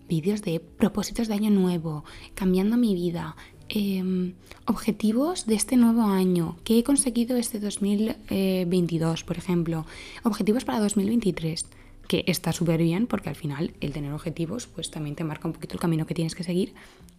vídeos 0.10 0.42
de 0.42 0.60
propósitos 0.60 1.28
de 1.28 1.36
año 1.36 1.52
nuevo, 1.52 2.04
cambiando 2.34 2.76
mi 2.78 2.96
vida, 2.96 3.36
em, 3.70 4.34
objetivos 4.66 5.46
de 5.46 5.54
este 5.54 5.78
nuevo 5.78 6.02
año, 6.02 6.58
qué 6.64 6.80
he 6.80 6.84
conseguido 6.84 7.38
este 7.38 7.60
2022, 7.60 9.24
por 9.24 9.38
ejemplo, 9.38 9.86
objetivos 10.24 10.66
para 10.66 10.80
2023 10.80 11.68
que 12.10 12.24
está 12.26 12.52
súper 12.52 12.82
bien 12.82 13.06
porque 13.06 13.30
al 13.30 13.36
final 13.36 13.76
el 13.82 13.94
tener 13.94 14.12
objetivos 14.12 14.66
pues 14.66 14.90
también 14.90 15.16
te 15.16 15.24
marca 15.24 15.48
un 15.48 15.54
poquito 15.54 15.76
el 15.76 15.80
camino 15.80 16.08
que 16.08 16.16
tienes 16.16 16.34
que 16.34 16.44
seguir 16.44 16.74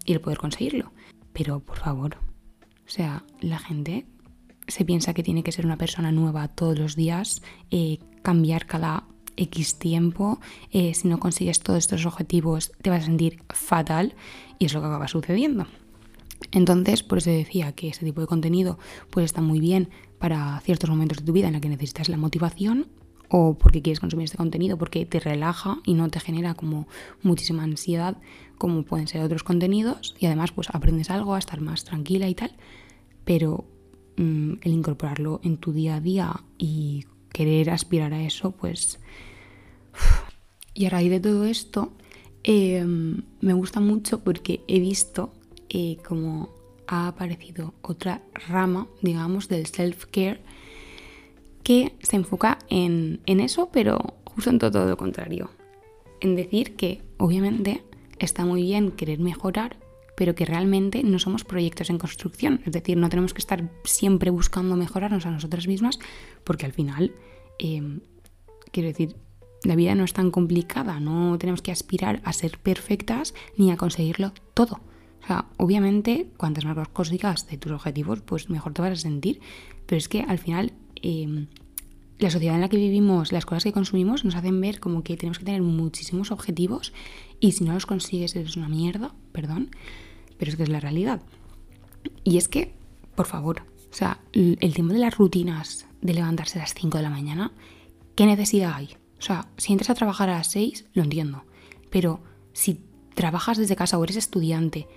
y 0.04 0.12
el 0.12 0.20
poder 0.20 0.38
conseguirlo. 0.38 0.90
Pero 1.32 1.60
por 1.60 1.78
favor, 1.78 2.16
o 2.86 2.90
sea, 2.90 3.22
la 3.40 3.60
gente 3.60 4.04
se 4.66 4.84
piensa 4.84 5.14
que 5.14 5.22
tiene 5.22 5.44
que 5.44 5.52
ser 5.52 5.64
una 5.64 5.76
persona 5.76 6.10
nueva 6.10 6.48
todos 6.48 6.76
los 6.76 6.96
días, 6.96 7.40
eh, 7.70 7.98
cambiar 8.22 8.66
cada 8.66 9.04
X 9.36 9.78
tiempo, 9.78 10.40
eh, 10.72 10.92
si 10.92 11.06
no 11.06 11.20
consigues 11.20 11.60
todos 11.60 11.78
estos 11.78 12.04
objetivos 12.04 12.72
te 12.82 12.90
vas 12.90 13.04
a 13.04 13.06
sentir 13.06 13.44
fatal 13.48 14.14
y 14.58 14.64
es 14.66 14.74
lo 14.74 14.80
que 14.80 14.88
acaba 14.88 15.06
sucediendo. 15.06 15.68
Entonces, 16.50 17.04
por 17.04 17.18
eso 17.18 17.30
decía 17.30 17.70
que 17.76 17.90
ese 17.90 18.04
tipo 18.04 18.22
de 18.22 18.26
contenido 18.26 18.76
pues 19.10 19.26
está 19.26 19.40
muy 19.40 19.60
bien 19.60 19.88
para 20.18 20.58
ciertos 20.64 20.90
momentos 20.90 21.18
de 21.18 21.24
tu 21.24 21.32
vida 21.32 21.46
en 21.46 21.52
la 21.52 21.60
que 21.60 21.68
necesitas 21.68 22.08
la 22.08 22.16
motivación, 22.16 22.88
o 23.30 23.54
porque 23.54 23.80
quieres 23.80 24.00
consumir 24.00 24.24
este 24.24 24.36
contenido, 24.36 24.76
porque 24.76 25.06
te 25.06 25.20
relaja 25.20 25.78
y 25.84 25.94
no 25.94 26.08
te 26.08 26.20
genera 26.20 26.54
como 26.54 26.88
muchísima 27.22 27.62
ansiedad 27.62 28.18
como 28.58 28.82
pueden 28.82 29.08
ser 29.08 29.22
otros 29.22 29.44
contenidos 29.44 30.14
y 30.18 30.26
además 30.26 30.52
pues 30.52 30.68
aprendes 30.70 31.10
algo 31.10 31.34
a 31.34 31.38
estar 31.38 31.60
más 31.60 31.84
tranquila 31.84 32.28
y 32.28 32.34
tal, 32.34 32.52
pero 33.24 33.64
mm, 34.16 34.54
el 34.60 34.72
incorporarlo 34.72 35.40
en 35.42 35.56
tu 35.56 35.72
día 35.72 35.96
a 35.96 36.00
día 36.00 36.44
y 36.58 37.06
querer 37.32 37.70
aspirar 37.70 38.12
a 38.12 38.22
eso 38.22 38.50
pues... 38.50 38.98
Y 40.72 40.86
a 40.86 40.90
raíz 40.90 41.10
de 41.10 41.20
todo 41.20 41.46
esto 41.46 41.92
em, 42.44 43.22
me 43.40 43.54
gusta 43.54 43.80
mucho 43.80 44.20
porque 44.20 44.62
he 44.68 44.78
visto 44.78 45.32
eh, 45.68 45.98
como 46.06 46.50
ha 46.86 47.08
aparecido 47.08 47.74
otra 47.82 48.22
rama, 48.48 48.88
digamos, 49.02 49.48
del 49.48 49.66
self-care 49.66 50.40
que 51.70 51.94
se 52.02 52.16
enfoca 52.16 52.58
en, 52.68 53.20
eso, 53.26 53.70
pero 53.70 54.16
justo 54.24 54.50
en 54.50 54.58
todo 54.58 54.88
lo 54.88 54.96
contrario. 54.96 55.52
En 56.20 56.34
decir 56.34 56.74
que, 56.74 57.00
obviamente, 57.16 57.84
está 58.18 58.44
muy 58.44 58.62
bien 58.62 58.90
querer 58.90 59.20
mejorar, 59.20 59.76
pero 60.16 60.34
que 60.34 60.44
realmente 60.44 61.04
no 61.04 61.20
somos 61.20 61.44
proyectos 61.44 61.88
en 61.88 61.98
construcción. 61.98 62.60
Es 62.66 62.72
decir, 62.72 62.96
no 62.96 63.08
tenemos 63.08 63.34
que 63.34 63.38
estar 63.38 63.70
siempre 63.84 64.30
buscando 64.30 64.74
mejorarnos 64.74 65.26
a 65.26 65.30
nosotras 65.30 65.68
mismas, 65.68 66.00
porque 66.42 66.66
al 66.66 66.72
final, 66.72 67.14
em, 67.60 68.00
quiero 68.72 68.88
decir, 68.88 69.14
la 69.62 69.76
vida 69.76 69.94
no 69.94 70.02
es 70.02 70.12
tan 70.12 70.32
complicada, 70.32 70.98
no 70.98 71.38
tenemos 71.38 71.62
que 71.62 71.70
aspirar 71.70 72.20
a 72.24 72.32
ser 72.32 72.58
perfectas 72.58 73.32
ni 73.56 73.70
a 73.70 73.76
conseguirlo 73.76 74.32
todo. 74.54 74.80
O 75.22 75.26
sea, 75.28 75.46
obviamente, 75.56 76.32
cuantas 76.36 76.64
más 76.64 76.88
consigas 76.88 77.46
de 77.46 77.58
tus 77.58 77.70
objetivos, 77.70 78.22
pues 78.22 78.50
mejor 78.50 78.72
te 78.72 78.82
vas 78.82 78.90
a 78.90 78.96
sentir. 78.96 79.40
Pero 79.86 79.98
es 79.98 80.08
que 80.08 80.22
al 80.22 80.38
final, 80.38 80.72
em, 80.96 81.46
la 82.20 82.30
sociedad 82.30 82.54
en 82.54 82.60
la 82.60 82.68
que 82.68 82.76
vivimos, 82.76 83.32
las 83.32 83.46
cosas 83.46 83.64
que 83.64 83.72
consumimos, 83.72 84.24
nos 84.24 84.36
hacen 84.36 84.60
ver 84.60 84.78
como 84.78 85.02
que 85.02 85.16
tenemos 85.16 85.38
que 85.38 85.44
tener 85.44 85.62
muchísimos 85.62 86.30
objetivos 86.30 86.92
y 87.40 87.52
si 87.52 87.64
no 87.64 87.72
los 87.72 87.86
consigues 87.86 88.36
eres 88.36 88.56
una 88.56 88.68
mierda, 88.68 89.14
perdón, 89.32 89.70
pero 90.38 90.50
es 90.50 90.56
que 90.56 90.62
es 90.62 90.68
la 90.68 90.80
realidad. 90.80 91.22
Y 92.22 92.36
es 92.36 92.48
que, 92.48 92.74
por 93.14 93.26
favor, 93.26 93.62
o 93.90 93.94
sea, 93.94 94.20
el 94.32 94.74
tema 94.74 94.92
de 94.92 95.00
las 95.00 95.16
rutinas 95.16 95.86
de 96.00 96.14
levantarse 96.14 96.58
a 96.58 96.62
las 96.62 96.74
5 96.74 96.98
de 96.98 97.02
la 97.02 97.10
mañana, 97.10 97.52
¿qué 98.14 98.26
necesidad 98.26 98.74
hay? 98.74 98.96
O 99.18 99.22
sea, 99.22 99.48
si 99.56 99.72
entras 99.72 99.90
a 99.90 99.94
trabajar 99.94 100.30
a 100.30 100.38
las 100.38 100.50
6, 100.50 100.86
lo 100.94 101.02
entiendo, 101.02 101.44
pero 101.90 102.20
si 102.52 102.80
trabajas 103.14 103.58
desde 103.58 103.76
casa 103.76 103.98
o 103.98 104.04
eres 104.04 104.16
estudiante 104.16 104.88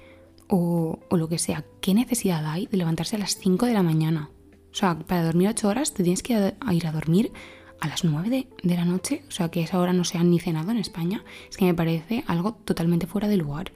o, 0.47 0.99
lo 1.11 1.27
que 1.27 1.39
sea, 1.39 1.65
¿qué 1.81 1.93
necesidad 1.93 2.45
hay 2.45 2.67
de 2.67 2.77
levantarse 2.77 3.15
a 3.15 3.19
las 3.19 3.37
5 3.37 3.65
de 3.65 3.73
la 3.73 3.83
mañana? 3.83 4.29
O 4.73 4.75
sea, 4.75 4.97
para 4.97 5.23
dormir 5.23 5.49
8 5.49 5.67
horas 5.67 5.93
te 5.93 6.03
tienes 6.03 6.23
que 6.23 6.33
ir 6.71 6.87
a 6.87 6.91
dormir 6.91 7.31
a 7.79 7.87
las 7.87 8.03
9 8.03 8.47
de, 8.63 8.75
la 8.75 8.85
noche, 8.85 9.23
o 9.27 9.31
sea, 9.31 9.49
que 9.49 9.61
esa 9.61 9.79
hora 9.79 9.93
no 9.93 10.03
se 10.03 10.17
han 10.17 10.31
ni 10.31 10.39
cenado 10.39 10.71
en 10.71 10.77
España, 10.77 11.23
es 11.49 11.57
que 11.57 11.65
me 11.65 11.73
parece 11.73 12.23
algo 12.27 12.53
totalmente 12.53 13.05
fuera 13.05 13.27
de 13.27 13.37
lugar. 13.37 13.71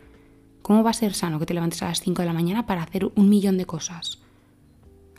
¿Cómo 0.61 0.83
va 0.83 0.89
a 0.89 0.93
ser 0.93 1.13
sano 1.13 1.39
que 1.39 1.45
te 1.45 1.53
levantes 1.53 1.83
a 1.83 1.87
las 1.87 2.01
5 2.01 2.21
de 2.21 2.25
la 2.25 2.33
mañana 2.33 2.65
para 2.65 2.83
hacer 2.83 3.11
un 3.15 3.29
millón 3.29 3.57
de 3.57 3.65
cosas? 3.65 4.19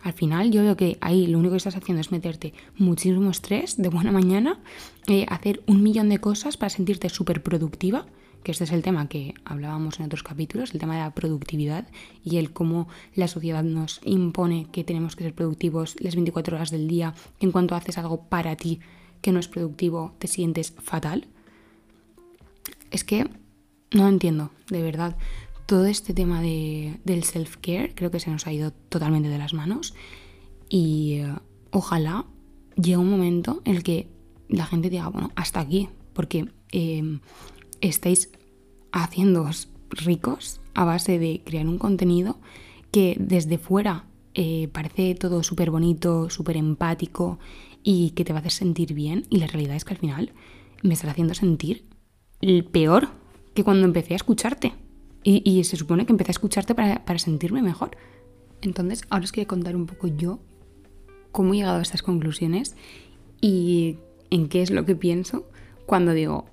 Al 0.03 0.15
final 0.15 0.51
yo 0.51 0.63
veo 0.63 0.77
que 0.77 0.99
ahí 1.01 1.27
lo 1.27 1.39
único 1.39 1.53
que 1.53 1.59
estás 1.59 1.77
haciendo 1.77 2.01
es 2.01 2.11
meterte 2.11 2.55
muchísimo 2.77 3.31
estrés 3.31 3.77
de 3.77 3.89
buena 3.89 4.11
mañana, 4.11 4.59
eh, 5.07 5.27
hacer 5.29 5.63
un 5.67 5.83
millón 5.83 6.09
de 6.09 6.19
cosas 6.19 6.57
para 6.57 6.71
sentirte 6.71 7.09
súper 7.09 7.43
productiva 7.43 8.07
que 8.43 8.53
este 8.53 8.65
es 8.65 8.73
el 8.73 8.83
tema 8.83 9.09
que 9.09 9.35
hablábamos 9.45 9.99
en 9.99 10.07
otros 10.07 10.23
capítulos, 10.23 10.73
el 10.73 10.81
tema 10.81 10.95
de 10.95 11.01
la 11.01 11.15
productividad 11.15 11.89
y 12.25 12.39
el 12.39 12.53
cómo 12.53 12.89
la 13.15 13.29
sociedad 13.29 13.63
nos 13.63 14.01
impone 14.05 14.67
que 14.73 14.85
tenemos 14.85 15.17
que 15.17 15.25
ser 15.25 15.35
productivos 15.35 15.97
las 16.01 16.15
24 16.15 16.57
horas 16.57 16.71
del 16.71 16.89
día, 16.89 17.15
que 17.39 17.47
en 17.47 17.53
cuanto 17.53 17.75
haces 17.75 17.99
algo 17.99 18.23
para 18.29 18.57
ti 18.57 18.81
que 19.21 19.33
no 19.33 19.41
es 19.41 19.49
productivo 19.49 20.15
te 20.19 20.29
sientes 20.29 20.75
fatal. 20.79 21.27
Es 22.91 23.05
que 23.05 23.29
no 23.93 24.09
entiendo, 24.09 24.51
de 24.69 24.83
verdad. 24.83 25.17
Todo 25.67 25.87
este 25.87 26.15
tema 26.15 26.41
de, 26.41 26.99
del 27.05 27.25
self-care 27.25 27.93
creo 27.95 28.11
que 28.11 28.21
se 28.21 28.31
nos 28.31 28.47
ha 28.47 28.53
ido 28.53 28.73
totalmente 28.89 29.29
de 29.29 29.37
las 29.37 29.53
manos 29.53 29.95
y 30.69 31.19
eh, 31.21 31.35
ojalá 31.71 32.25
llegue 32.77 32.97
un 32.97 33.11
momento 33.11 33.61
en 33.65 33.77
el 33.77 33.83
que 33.83 34.09
la 34.49 34.65
gente 34.65 34.89
diga, 34.89 35.09
bueno, 35.09 35.31
hasta 35.37 35.61
aquí, 35.61 35.89
porque 36.15 36.49
eh, 36.73 37.19
estáis 37.81 38.31
haciéndoos 38.93 39.69
ricos 39.91 40.61
a 40.75 40.85
base 40.85 41.19
de 41.19 41.43
crear 41.45 41.67
un 41.67 41.79
contenido 41.79 42.39
que 42.91 43.17
desde 43.19 43.59
fuera 43.59 44.05
eh, 44.35 44.69
parece 44.73 45.15
todo 45.15 45.43
súper 45.43 45.71
bonito, 45.71 46.31
súper 46.31 46.57
empático 46.57 47.39
y 47.83 48.11
que 48.11 48.25
te 48.25 48.33
va 48.33 48.39
a 48.39 48.41
hacer 48.41 48.53
sentir 48.53 48.95
bien. 48.95 49.25
Y 49.31 49.39
la 49.39 49.47
realidad 49.47 49.77
es 49.77 49.85
que 49.85 49.95
al 49.95 50.01
final 50.01 50.33
me 50.83 50.95
está 50.95 51.11
haciendo 51.11 51.35
sentir 51.35 51.85
el 52.41 52.65
peor 52.65 53.09
que 53.55 53.65
cuando 53.65 53.85
empecé 53.85 54.15
a 54.15 54.17
escucharte. 54.17 54.75
Y, 55.25 55.63
se 55.65 55.77
supone 55.77 56.07
que 56.07 56.13
empecé 56.13 56.31
a 56.31 56.39
escucharte 56.39 56.75
para, 56.75 57.05
para 57.05 57.19
sentirme 57.19 57.61
mejor. 57.61 57.91
Entonces, 58.63 59.03
ahora 59.11 59.25
os 59.25 59.33
quiero 59.33 59.49
contar 59.49 59.77
un 59.77 59.85
poco 59.85 60.07
yo 60.07 60.39
cómo 61.33 61.53
he 61.53 61.59
llegado 61.59 61.81
a 61.81 61.83
estas 61.83 62.03
conclusiones 62.03 62.77
y 63.41 63.99
en 64.31 64.49
qué 64.49 64.63
es 64.63 64.71
lo 64.71 64.87
que 64.87 64.95
pienso 64.95 65.51
cuando 65.85 66.13
digo, 66.13 66.47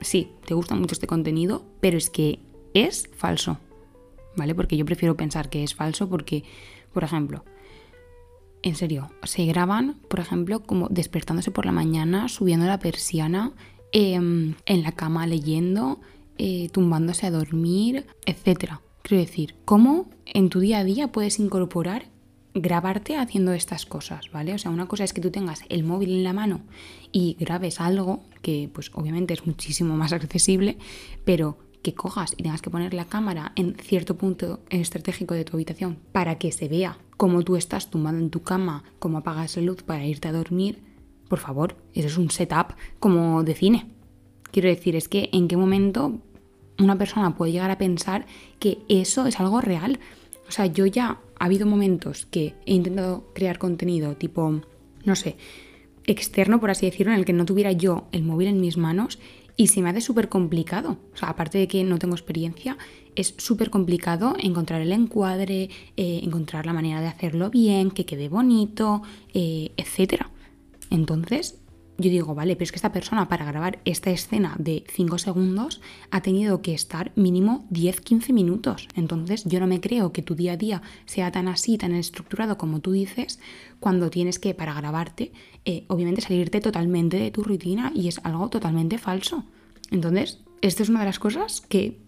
sí, 0.00 0.32
te 0.46 0.54
gusta 0.54 0.74
mucho 0.74 0.94
este 0.94 1.06
contenido, 1.06 1.64
pero 1.80 1.98
es 1.98 2.10
que 2.10 2.38
es 2.74 3.08
falso, 3.14 3.58
¿vale? 4.36 4.54
Porque 4.54 4.76
yo 4.76 4.84
prefiero 4.84 5.16
pensar 5.16 5.50
que 5.50 5.64
es 5.64 5.74
falso 5.74 6.08
porque, 6.08 6.44
por 6.92 7.04
ejemplo, 7.04 7.44
en 8.62 8.74
serio, 8.74 9.10
se 9.22 9.46
graban, 9.46 9.96
por 10.08 10.20
ejemplo, 10.20 10.60
como 10.60 10.88
despertándose 10.88 11.50
por 11.50 11.66
la 11.66 11.72
mañana, 11.72 12.28
subiendo 12.28 12.66
la 12.66 12.78
persiana, 12.78 13.52
em, 13.92 14.54
en 14.66 14.82
la 14.82 14.92
cama 14.92 15.26
leyendo, 15.26 16.00
eh, 16.36 16.68
tumbándose 16.70 17.26
a 17.26 17.30
dormir, 17.30 18.06
etc. 18.26 18.80
Quiero 19.02 19.24
decir, 19.24 19.56
¿cómo 19.64 20.10
en 20.26 20.50
tu 20.50 20.60
día 20.60 20.78
a 20.78 20.84
día 20.84 21.10
puedes 21.10 21.38
incorporar 21.38 22.04
grabarte 22.54 23.16
haciendo 23.16 23.52
estas 23.52 23.86
cosas, 23.86 24.30
¿vale? 24.32 24.54
O 24.54 24.58
sea, 24.58 24.70
una 24.70 24.86
cosa 24.86 25.04
es 25.04 25.12
que 25.12 25.20
tú 25.20 25.30
tengas 25.30 25.62
el 25.68 25.84
móvil 25.84 26.10
en 26.10 26.24
la 26.24 26.32
mano 26.32 26.62
y 27.12 27.36
grabes 27.38 27.80
algo 27.80 28.24
que 28.42 28.70
pues 28.72 28.90
obviamente 28.94 29.34
es 29.34 29.46
muchísimo 29.46 29.96
más 29.96 30.12
accesible, 30.12 30.78
pero 31.24 31.58
que 31.82 31.94
cojas 31.94 32.34
y 32.36 32.42
tengas 32.42 32.62
que 32.62 32.70
poner 32.70 32.92
la 32.92 33.06
cámara 33.06 33.52
en 33.56 33.74
cierto 33.74 34.16
punto 34.16 34.60
estratégico 34.68 35.34
de 35.34 35.44
tu 35.44 35.56
habitación 35.56 35.98
para 36.12 36.36
que 36.36 36.52
se 36.52 36.68
vea 36.68 36.98
cómo 37.16 37.42
tú 37.42 37.56
estás 37.56 37.90
tumbado 37.90 38.18
en 38.18 38.30
tu 38.30 38.42
cama, 38.42 38.84
cómo 38.98 39.18
apagas 39.18 39.56
la 39.56 39.62
luz 39.62 39.82
para 39.82 40.04
irte 40.04 40.28
a 40.28 40.32
dormir, 40.32 40.82
por 41.28 41.38
favor, 41.38 41.76
eso 41.94 42.08
es 42.08 42.18
un 42.18 42.30
setup 42.30 42.74
como 42.98 43.44
de 43.44 43.54
cine. 43.54 43.86
Quiero 44.50 44.68
decir, 44.68 44.96
es 44.96 45.08
que 45.08 45.30
en 45.32 45.46
qué 45.46 45.56
momento 45.56 46.18
una 46.78 46.98
persona 46.98 47.36
puede 47.36 47.52
llegar 47.52 47.70
a 47.70 47.78
pensar 47.78 48.26
que 48.58 48.78
eso 48.88 49.26
es 49.26 49.38
algo 49.38 49.60
real. 49.60 50.00
O 50.50 50.52
sea, 50.52 50.66
yo 50.66 50.84
ya 50.84 51.20
ha 51.38 51.44
habido 51.44 51.64
momentos 51.64 52.26
que 52.26 52.54
he 52.66 52.74
intentado 52.74 53.30
crear 53.34 53.58
contenido 53.58 54.16
tipo, 54.16 54.60
no 55.04 55.14
sé, 55.14 55.36
externo, 56.08 56.58
por 56.58 56.70
así 56.70 56.86
decirlo, 56.86 57.12
en 57.12 57.20
el 57.20 57.24
que 57.24 57.32
no 57.32 57.44
tuviera 57.44 57.70
yo 57.70 58.08
el 58.10 58.24
móvil 58.24 58.48
en 58.48 58.60
mis 58.60 58.76
manos 58.76 59.20
y 59.56 59.68
se 59.68 59.80
me 59.80 59.90
hace 59.90 60.00
súper 60.00 60.28
complicado. 60.28 60.98
O 61.14 61.16
sea, 61.16 61.28
aparte 61.28 61.58
de 61.58 61.68
que 61.68 61.84
no 61.84 62.00
tengo 62.00 62.16
experiencia, 62.16 62.76
es 63.14 63.34
súper 63.38 63.70
complicado 63.70 64.34
encontrar 64.40 64.80
el 64.80 64.90
encuadre, 64.90 65.70
eh, 65.96 66.20
encontrar 66.24 66.66
la 66.66 66.72
manera 66.72 67.00
de 67.00 67.06
hacerlo 67.06 67.48
bien, 67.48 67.92
que 67.92 68.04
quede 68.04 68.28
bonito, 68.28 69.02
eh, 69.32 69.70
etc. 69.76 70.24
Entonces, 70.90 71.59
yo 72.00 72.10
digo, 72.10 72.34
vale, 72.34 72.56
pero 72.56 72.64
es 72.64 72.72
que 72.72 72.76
esta 72.76 72.92
persona 72.92 73.28
para 73.28 73.44
grabar 73.44 73.78
esta 73.84 74.10
escena 74.10 74.56
de 74.58 74.84
5 74.88 75.18
segundos 75.18 75.80
ha 76.10 76.22
tenido 76.22 76.62
que 76.62 76.74
estar 76.74 77.12
mínimo 77.16 77.66
10-15 77.70 78.32
minutos. 78.32 78.88
Entonces 78.94 79.44
yo 79.44 79.60
no 79.60 79.66
me 79.66 79.80
creo 79.80 80.12
que 80.12 80.22
tu 80.22 80.34
día 80.34 80.52
a 80.52 80.56
día 80.56 80.82
sea 81.06 81.30
tan 81.30 81.48
así, 81.48 81.78
tan 81.78 81.94
estructurado 81.94 82.58
como 82.58 82.80
tú 82.80 82.92
dices, 82.92 83.38
cuando 83.80 84.10
tienes 84.10 84.38
que, 84.38 84.54
para 84.54 84.74
grabarte, 84.74 85.32
eh, 85.64 85.84
obviamente 85.88 86.20
salirte 86.20 86.60
totalmente 86.60 87.18
de 87.18 87.30
tu 87.30 87.42
rutina 87.42 87.92
y 87.94 88.08
es 88.08 88.20
algo 88.24 88.48
totalmente 88.48 88.98
falso. 88.98 89.44
Entonces, 89.90 90.40
esta 90.62 90.82
es 90.82 90.88
una 90.88 91.00
de 91.00 91.06
las 91.06 91.18
cosas 91.18 91.60
que 91.62 91.98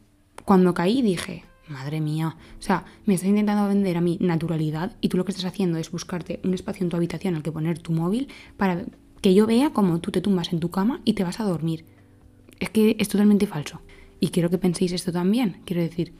cuando 0.44 0.74
caí 0.74 1.02
dije, 1.02 1.44
madre 1.68 2.00
mía, 2.00 2.36
o 2.58 2.62
sea, 2.62 2.84
me 3.06 3.14
estás 3.14 3.28
intentando 3.28 3.68
vender 3.68 3.96
a 3.96 4.00
mi 4.00 4.18
naturalidad 4.20 4.96
y 5.00 5.08
tú 5.08 5.16
lo 5.16 5.24
que 5.24 5.32
estás 5.32 5.46
haciendo 5.46 5.78
es 5.78 5.90
buscarte 5.90 6.40
un 6.44 6.54
espacio 6.54 6.84
en 6.84 6.90
tu 6.90 6.96
habitación 6.96 7.34
al 7.34 7.42
que 7.42 7.52
poner 7.52 7.78
tu 7.78 7.92
móvil 7.92 8.28
para 8.56 8.84
que 9.22 9.32
yo 9.32 9.46
vea 9.46 9.70
cómo 9.70 10.00
tú 10.00 10.10
te 10.10 10.20
tumbas 10.20 10.52
en 10.52 10.60
tu 10.60 10.70
cama 10.70 11.00
y 11.04 11.14
te 11.14 11.24
vas 11.24 11.40
a 11.40 11.44
dormir. 11.44 11.86
Es 12.60 12.68
que 12.70 12.96
es 12.98 13.08
totalmente 13.08 13.46
falso. 13.46 13.80
Y 14.20 14.28
quiero 14.28 14.50
que 14.50 14.58
penséis 14.58 14.92
esto 14.92 15.12
también. 15.12 15.62
Quiero 15.64 15.80
decir, 15.80 16.12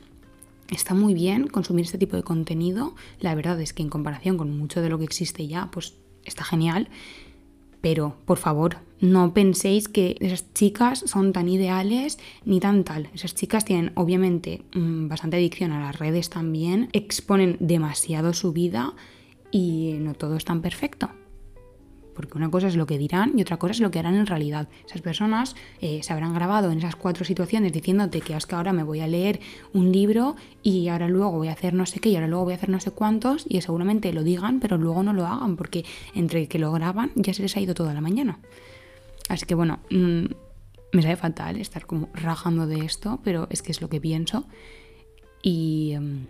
está 0.71 0.95
muy 0.95 1.13
bien 1.13 1.49
consumir 1.49 1.85
este 1.85 1.99
tipo 1.99 2.17
de 2.17 2.23
contenido. 2.23 2.95
La 3.21 3.35
verdad 3.35 3.61
es 3.61 3.73
que 3.73 3.83
en 3.83 3.91
comparación 3.91 4.39
con 4.39 4.57
mucho 4.57 4.81
de 4.81 4.89
lo 4.89 4.99
que 4.99 5.05
existe 5.05 5.47
ya, 5.47 5.69
pues 5.71 5.95
está 6.25 6.45
genial. 6.45 6.89
Pero, 7.81 8.17
por 8.25 8.39
favor, 8.39 8.77
no 9.01 9.35
penséis 9.35 9.89
que 9.89 10.17
esas 10.21 10.53
chicas 10.55 11.01
son 11.05 11.33
tan 11.33 11.49
ideales 11.49 12.21
ni 12.45 12.61
tan 12.61 12.85
tal. 12.85 13.11
Esas 13.13 13.35
chicas 13.35 13.65
tienen, 13.65 13.91
obviamente, 13.97 14.63
mm, 14.75 15.09
bastante 15.09 15.37
adicción 15.37 15.73
a 15.73 15.81
las 15.81 15.99
redes 15.99 16.31
también, 16.31 16.89
exponen 16.93 17.57
demasiado 17.59 18.33
su 18.33 18.53
vida 18.53 18.95
y 19.51 19.97
no 19.99 20.15
todo 20.15 20.37
es 20.37 20.45
tan 20.45 20.63
perfecto. 20.63 21.11
Porque 22.15 22.37
una 22.37 22.51
cosa 22.51 22.69
es 22.69 22.77
lo 22.77 22.87
que 22.87 22.99
dirán 22.99 23.33
y 23.37 23.43
otra 23.43 23.57
cosa 23.57 23.73
es 23.73 23.81
lo 23.81 23.91
que 23.91 23.99
harán 23.99 24.15
en 24.15 24.27
realidad. 24.27 24.69
Esas 24.87 25.01
personas 25.01 25.57
eh, 25.81 26.01
se 26.03 26.13
habrán 26.13 26.35
grabado 26.35 26.71
en 26.71 26.79
esas 26.79 26.97
cuatro 26.97 27.25
situaciones 27.25 27.73
diciéndote 27.73 28.21
que 28.21 28.37
es 28.37 28.47
que 28.47 28.55
ahora 28.55 28.73
me 28.73 28.83
voy 28.83 29.01
a 29.01 29.07
leer 29.07 29.41
un 29.73 29.93
libro 29.93 30.37
y 30.63 30.89
ahora 30.89 31.09
luego 31.09 31.33
voy 31.33 31.49
a 31.49 31.53
hacer 31.53 31.75
no 31.75 31.87
sé 31.87 32.01
qué 32.01 32.11
y 32.11 32.17
ahora 32.17 32.29
luego 32.29 32.45
voy 32.45 32.53
a 32.55 32.57
hacer 32.57 32.69
no 32.69 32.81
sé 32.81 32.91
cuántos 32.91 33.45
y 33.49 33.61
seguramente 33.61 34.13
lo 34.13 34.23
digan 34.23 34.61
pero 34.61 34.79
luego 34.79 35.03
no 35.03 35.13
lo 35.13 35.27
hagan 35.27 35.57
porque 35.57 35.85
entre 36.15 36.49
que 36.49 36.59
lo 36.59 36.73
graban 36.73 37.13
ya 37.15 37.33
se 37.35 37.43
les 37.43 37.57
ha 37.57 37.61
ido 37.61 37.75
toda 37.75 37.95
la 37.95 38.01
mañana. 38.01 38.39
Así 39.29 39.47
que 39.47 39.55
bueno, 39.55 39.81
mm, 39.91 40.25
me 40.93 41.03
sabe 41.03 41.17
fatal 41.17 41.57
estar 41.57 41.87
como 41.87 42.09
rajando 42.13 42.67
de 42.67 42.85
esto, 42.85 43.21
pero 43.25 43.47
es 43.51 43.63
que 43.63 43.73
es 43.73 43.81
lo 43.81 43.89
que 43.89 44.01
pienso 44.01 44.45
y, 45.43 45.95
mm, 45.99 46.27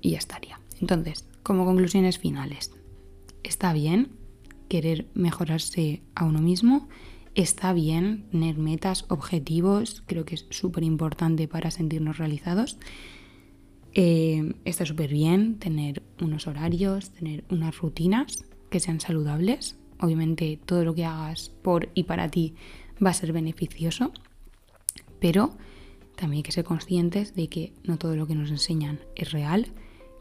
y 0.00 0.10
ya 0.10 0.18
estaría. 0.18 0.60
Entonces, 0.80 1.26
como 1.42 1.64
conclusiones 1.64 2.18
finales, 2.18 2.70
está 3.42 3.72
bien 3.72 4.17
querer 4.68 5.06
mejorarse 5.14 6.02
a 6.14 6.24
uno 6.24 6.40
mismo, 6.40 6.88
está 7.34 7.72
bien 7.72 8.24
tener 8.30 8.58
metas, 8.58 9.04
objetivos, 9.08 10.02
creo 10.06 10.24
que 10.24 10.34
es 10.34 10.46
súper 10.50 10.84
importante 10.84 11.48
para 11.48 11.70
sentirnos 11.70 12.18
realizados. 12.18 12.78
Eh, 13.94 14.54
está 14.64 14.84
súper 14.84 15.10
bien 15.10 15.58
tener 15.58 16.02
unos 16.20 16.46
horarios, 16.46 17.10
tener 17.10 17.44
unas 17.50 17.76
rutinas 17.78 18.44
que 18.70 18.80
sean 18.80 19.00
saludables. 19.00 19.76
Obviamente 20.00 20.58
todo 20.64 20.84
lo 20.84 20.94
que 20.94 21.04
hagas 21.04 21.50
por 21.62 21.88
y 21.94 22.04
para 22.04 22.28
ti 22.28 22.54
va 23.04 23.10
a 23.10 23.14
ser 23.14 23.32
beneficioso, 23.32 24.12
pero 25.20 25.56
también 26.16 26.38
hay 26.38 26.42
que 26.42 26.52
ser 26.52 26.64
conscientes 26.64 27.34
de 27.34 27.48
que 27.48 27.72
no 27.84 27.98
todo 27.98 28.16
lo 28.16 28.26
que 28.26 28.34
nos 28.34 28.50
enseñan 28.50 29.00
es 29.14 29.30
real, 29.32 29.68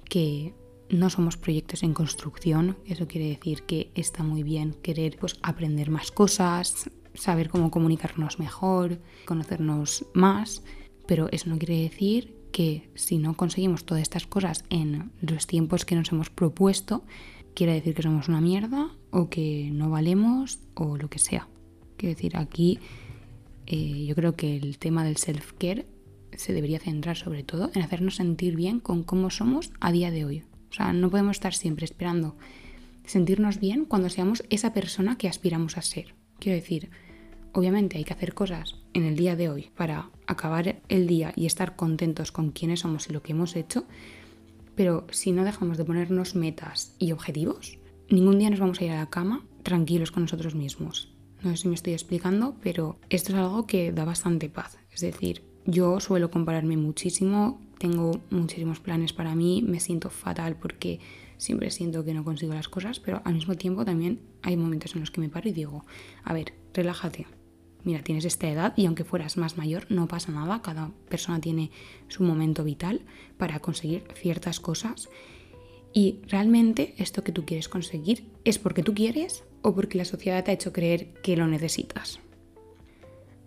que 0.10 0.54
no 0.90 1.10
somos 1.10 1.38
proyectos 1.38 1.84
en 1.84 1.94
construcción, 1.94 2.78
eso 2.86 3.08
quiere 3.08 3.28
decir 3.28 3.64
que 3.64 3.92
está 3.96 4.24
muy 4.24 4.44
bien 4.44 4.76
querer 4.82 5.18
pues, 5.20 5.38
aprender 5.42 5.90
más 5.90 6.12
cosas, 6.12 6.90
saber 7.14 7.50
cómo 7.50 7.72
comunicarnos 7.72 8.40
mejor, 8.40 9.00
conocernos 9.26 10.06
más, 10.14 10.64
pero 11.08 11.30
eso 11.32 11.50
no 11.50 11.58
quiere 11.58 11.82
decir 11.82 12.36
que 12.52 12.90
si 12.96 13.18
no 13.18 13.36
conseguimos 13.36 13.86
todas 13.86 14.02
estas 14.02 14.26
cosas 14.28 14.64
en 14.70 15.12
los 15.22 15.48
tiempos 15.48 15.86
que 15.86 15.96
nos 15.96 16.12
hemos 16.12 16.30
propuesto, 16.30 17.04
quiera 17.54 17.74
decir 17.74 17.94
que 17.94 18.04
somos 18.04 18.30
una 18.30 18.42
mierda 18.42 18.90
o 19.12 19.30
que 19.30 19.70
no 19.72 19.90
valemos 19.90 20.60
o 20.76 20.98
lo 20.98 21.10
que 21.10 21.20
sea. 21.20 21.48
Quiero 21.98 22.16
decir, 22.16 22.38
aquí 22.38 22.80
eh, 23.66 24.06
yo 24.06 24.16
creo 24.16 24.36
que 24.36 24.56
el 24.56 24.78
tema 24.78 25.04
del 25.04 25.18
self-care 25.18 25.86
se 26.36 26.54
debería 26.54 26.80
centrar 26.80 27.18
sobre 27.18 27.44
todo 27.44 27.72
en 27.74 27.82
hacernos 27.82 28.16
sentir 28.16 28.56
bien 28.56 28.80
con 28.80 29.04
cómo 29.04 29.30
somos 29.30 29.72
a 29.80 29.92
día 29.92 30.12
de 30.12 30.26
hoy. 30.26 30.44
No 30.94 31.10
podemos 31.10 31.38
estar 31.38 31.54
siempre 31.54 31.86
esperando 31.86 32.36
sentirnos 33.06 33.60
bien 33.60 33.86
cuando 33.86 34.10
seamos 34.10 34.44
esa 34.50 34.74
persona 34.74 35.18
que 35.18 35.28
aspiramos 35.28 35.78
a 35.78 35.82
ser. 35.82 36.14
Quiero 36.40 36.56
decir, 36.56 36.90
obviamente 37.54 37.98
hay 37.98 38.04
que 38.04 38.14
hacer 38.14 38.34
cosas 38.34 38.76
en 38.94 39.04
el 39.04 39.16
día 39.16 39.36
de 39.36 39.50
hoy 39.50 39.72
para 39.76 40.10
acabar 40.28 40.82
el 40.90 41.08
día 41.08 41.34
y 41.36 41.46
estar 41.46 41.76
contentos 41.76 42.32
con 42.32 42.52
quiénes 42.52 42.82
somos 42.82 43.10
y 43.10 43.14
lo 43.14 43.24
que 43.24 43.32
hemos 43.32 43.56
hecho, 43.56 43.86
pero 44.76 45.08
si 45.10 45.32
no 45.32 45.44
dejamos 45.44 45.78
de 45.78 45.86
ponernos 45.86 46.36
metas 46.36 46.96
y 47.00 47.12
objetivos, 47.12 47.80
ningún 48.10 48.38
día 48.38 48.50
nos 48.50 48.60
vamos 48.60 48.80
a 48.80 48.86
ir 48.86 48.92
a 48.92 48.98
la 48.98 49.10
cama 49.10 49.46
tranquilos 49.64 50.12
con 50.12 50.24
nosotros 50.24 50.54
mismos. 50.54 51.14
No 51.44 51.52
sé 51.52 51.58
si 51.58 51.68
me 51.68 51.76
estoy 51.76 51.94
explicando, 51.94 52.56
pero 52.62 53.00
esto 53.10 53.32
es 53.32 53.38
algo 53.38 53.66
que 53.66 53.92
da 53.92 54.06
bastante 54.06 54.50
paz. 54.50 54.78
Es 54.92 55.02
decir, 55.02 55.44
yo 55.66 56.00
suelo 56.00 56.32
compararme 56.32 56.78
muchísimo, 56.78 57.60
tengo 57.78 58.22
muchísimos 58.30 58.80
planes 58.80 59.14
para 59.14 59.36
mí, 59.36 59.64
me 59.66 59.80
siento 59.80 60.10
fatal 60.10 60.56
porque 60.56 61.00
siempre 61.38 61.72
siento 61.72 62.04
que 62.04 62.14
no 62.14 62.24
consigo 62.24 62.54
las 62.54 62.70
cosas, 62.70 63.00
pero 63.00 63.22
al 63.26 63.36
mismo 63.36 63.56
tiempo 63.56 63.86
también 63.86 64.20
hay 64.42 64.58
momentos 64.58 64.96
en 64.96 65.02
los 65.02 65.12
que 65.12 65.22
me 65.22 65.30
paro 65.30 65.50
y 65.50 65.54
digo, 65.54 65.86
a 66.24 66.34
ver, 66.34 66.54
relájate. 66.74 67.28
Mira, 67.84 68.04
tienes 68.04 68.26
esta 68.26 68.50
edad 68.50 68.74
y 68.76 68.86
aunque 68.86 69.04
fueras 69.04 69.38
más 69.38 69.58
mayor, 69.58 69.86
no 69.90 70.08
pasa 70.08 70.32
nada, 70.32 70.62
cada 70.62 70.92
persona 71.10 71.40
tiene 71.40 71.72
su 72.08 72.24
momento 72.24 72.64
vital 72.64 73.02
para 73.38 73.60
conseguir 73.60 74.04
ciertas 74.16 74.60
cosas. 74.60 75.10
Y 75.94 76.20
realmente 76.28 76.96
esto 76.98 77.24
que 77.24 77.32
tú 77.32 77.46
quieres 77.46 77.70
conseguir 77.70 78.26
es 78.44 78.60
porque 78.60 78.84
tú 78.84 78.94
quieres 78.94 79.44
o 79.62 79.74
porque 79.74 79.98
la 79.98 80.06
sociedad 80.06 80.44
te 80.44 80.52
ha 80.52 80.56
hecho 80.56 80.74
creer 80.74 81.14
que 81.22 81.38
lo 81.38 81.48
necesitas. 81.48 82.20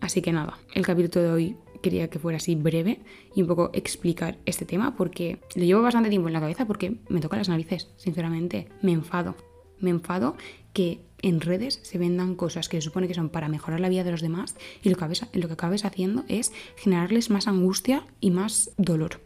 Así 0.01 0.23
que 0.23 0.33
nada, 0.33 0.59
el 0.75 0.87
capítulo 0.87 1.25
de 1.25 1.31
hoy 1.31 1.57
quería 1.81 2.09
que 2.09 2.19
fuera 2.19 2.37
así 2.37 2.55
breve 2.55 3.01
y 3.35 3.43
un 3.43 3.49
poco 3.49 3.71
explicar 3.73 4.39
este 4.47 4.65
tema 4.65 4.97
porque 4.97 5.41
lo 5.55 5.65
llevo 5.65 5.83
bastante 5.83 6.11
tiempo 6.11 6.29
en 6.29 6.35
la 6.35 6.41
cabeza 6.41 6.67
porque 6.67 6.99
me 7.09 7.21
toca 7.21 7.37
las 7.37 7.49
narices, 7.49 7.89
sinceramente, 7.97 8.69
me 8.83 8.93
enfado. 8.93 9.35
Me 9.79 9.91
enfado 9.91 10.37
que 10.73 11.01
en 11.23 11.41
redes 11.41 11.81
se 11.83 11.99
vendan 11.99 12.35
cosas 12.35 12.69
que 12.69 12.77
se 12.77 12.83
supone 12.83 13.09
que 13.09 13.15
son 13.15 13.31
para 13.31 13.49
mejorar 13.49 13.81
la 13.81 13.89
vida 13.89 14.05
de 14.05 14.11
los 14.11 14.21
demás 14.21 14.57
y 14.83 14.89
lo 14.89 14.97
que 14.97 15.05
acabes, 15.05 15.27
lo 15.33 15.47
que 15.47 15.55
acabes 15.55 15.85
haciendo 15.85 16.25
es 16.29 16.53
generarles 16.77 17.31
más 17.31 17.49
angustia 17.49 18.07
y 18.21 18.31
más 18.31 18.73
dolor. 18.77 19.21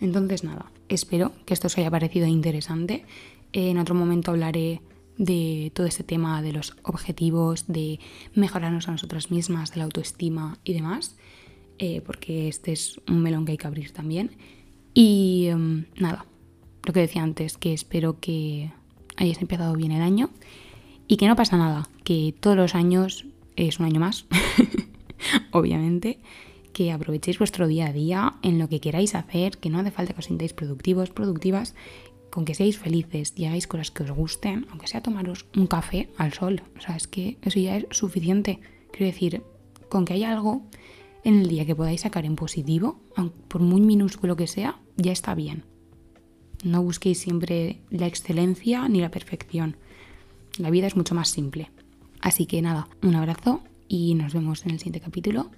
Entonces 0.00 0.44
nada, 0.44 0.70
espero 0.88 1.32
que 1.44 1.54
esto 1.54 1.66
os 1.66 1.76
haya 1.76 1.90
parecido 1.90 2.26
interesante. 2.26 3.04
En 3.52 3.78
otro 3.78 3.94
momento 3.94 4.30
hablaré 4.30 4.80
de 5.18 5.70
todo 5.74 5.86
este 5.86 6.02
tema 6.02 6.40
de 6.40 6.52
los 6.52 6.74
objetivos, 6.82 7.66
de 7.66 8.00
mejorarnos 8.34 8.88
a 8.88 8.92
nosotras 8.92 9.30
mismas, 9.30 9.72
de 9.72 9.78
la 9.78 9.84
autoestima 9.84 10.58
y 10.64 10.72
demás, 10.72 11.16
eh, 11.82 12.02
porque 12.04 12.46
este 12.46 12.72
es 12.72 13.00
un 13.08 13.22
melón 13.22 13.46
que 13.46 13.52
hay 13.52 13.58
que 13.58 13.66
abrir 13.66 13.90
también. 13.92 14.32
Y 14.92 15.46
em, 15.46 15.86
nada, 15.96 16.26
lo 16.84 16.92
que 16.92 17.00
decía 17.00 17.22
antes, 17.22 17.56
que 17.56 17.72
espero 17.72 18.20
que 18.20 18.70
hayáis 19.16 19.40
empezado 19.40 19.74
bien 19.74 19.90
el 19.90 20.02
año 20.02 20.28
y 21.08 21.16
que 21.16 21.26
no 21.26 21.36
pasa 21.36 21.56
nada, 21.56 21.88
que 22.04 22.34
todos 22.38 22.56
los 22.56 22.74
años 22.74 23.24
es 23.56 23.80
un 23.80 23.86
año 23.86 23.98
más, 23.98 24.26
obviamente, 25.52 26.18
que 26.74 26.92
aprovechéis 26.92 27.38
vuestro 27.38 27.66
día 27.66 27.86
a 27.86 27.92
día 27.94 28.34
en 28.42 28.58
lo 28.58 28.68
que 28.68 28.80
queráis 28.80 29.14
hacer, 29.14 29.56
que 29.56 29.70
no 29.70 29.78
hace 29.78 29.90
falta 29.90 30.12
que 30.12 30.20
os 30.20 30.26
sintáis 30.26 30.52
productivos, 30.52 31.08
productivas 31.08 31.74
con 32.28 32.44
que 32.44 32.54
seáis 32.54 32.78
felices 32.78 33.32
y 33.36 33.46
hagáis 33.46 33.66
cosas 33.66 33.90
que 33.90 34.02
os 34.02 34.10
gusten, 34.10 34.66
aunque 34.70 34.86
sea 34.86 35.02
tomaros 35.02 35.46
un 35.56 35.66
café 35.66 36.10
al 36.18 36.34
sol, 36.34 36.62
o 36.76 36.80
sea, 36.80 36.94
es 36.94 37.08
que 37.08 37.38
eso 37.40 37.58
ya 37.58 37.78
es 37.78 37.86
suficiente. 37.90 38.60
Quiero 38.92 39.06
decir, 39.06 39.42
con 39.88 40.04
que 40.04 40.12
haya 40.12 40.30
algo 40.30 40.62
en 41.24 41.40
el 41.40 41.48
día 41.48 41.66
que 41.66 41.76
podáis 41.76 42.02
sacar 42.02 42.24
en 42.24 42.36
positivo, 42.36 43.00
por 43.48 43.60
muy 43.60 43.80
minúsculo 43.80 44.36
que 44.36 44.46
sea, 44.46 44.80
ya 44.96 45.12
está 45.12 45.34
bien. 45.34 45.64
No 46.64 46.82
busquéis 46.82 47.18
siempre 47.18 47.80
la 47.90 48.06
excelencia 48.06 48.88
ni 48.88 49.00
la 49.00 49.10
perfección. 49.10 49.76
La 50.58 50.70
vida 50.70 50.86
es 50.86 50.96
mucho 50.96 51.14
más 51.14 51.28
simple. 51.28 51.70
Así 52.20 52.46
que 52.46 52.60
nada, 52.60 52.88
un 53.02 53.14
abrazo 53.14 53.62
y 53.88 54.14
nos 54.14 54.34
vemos 54.34 54.64
en 54.64 54.72
el 54.72 54.78
siguiente 54.78 55.00
capítulo. 55.00 55.50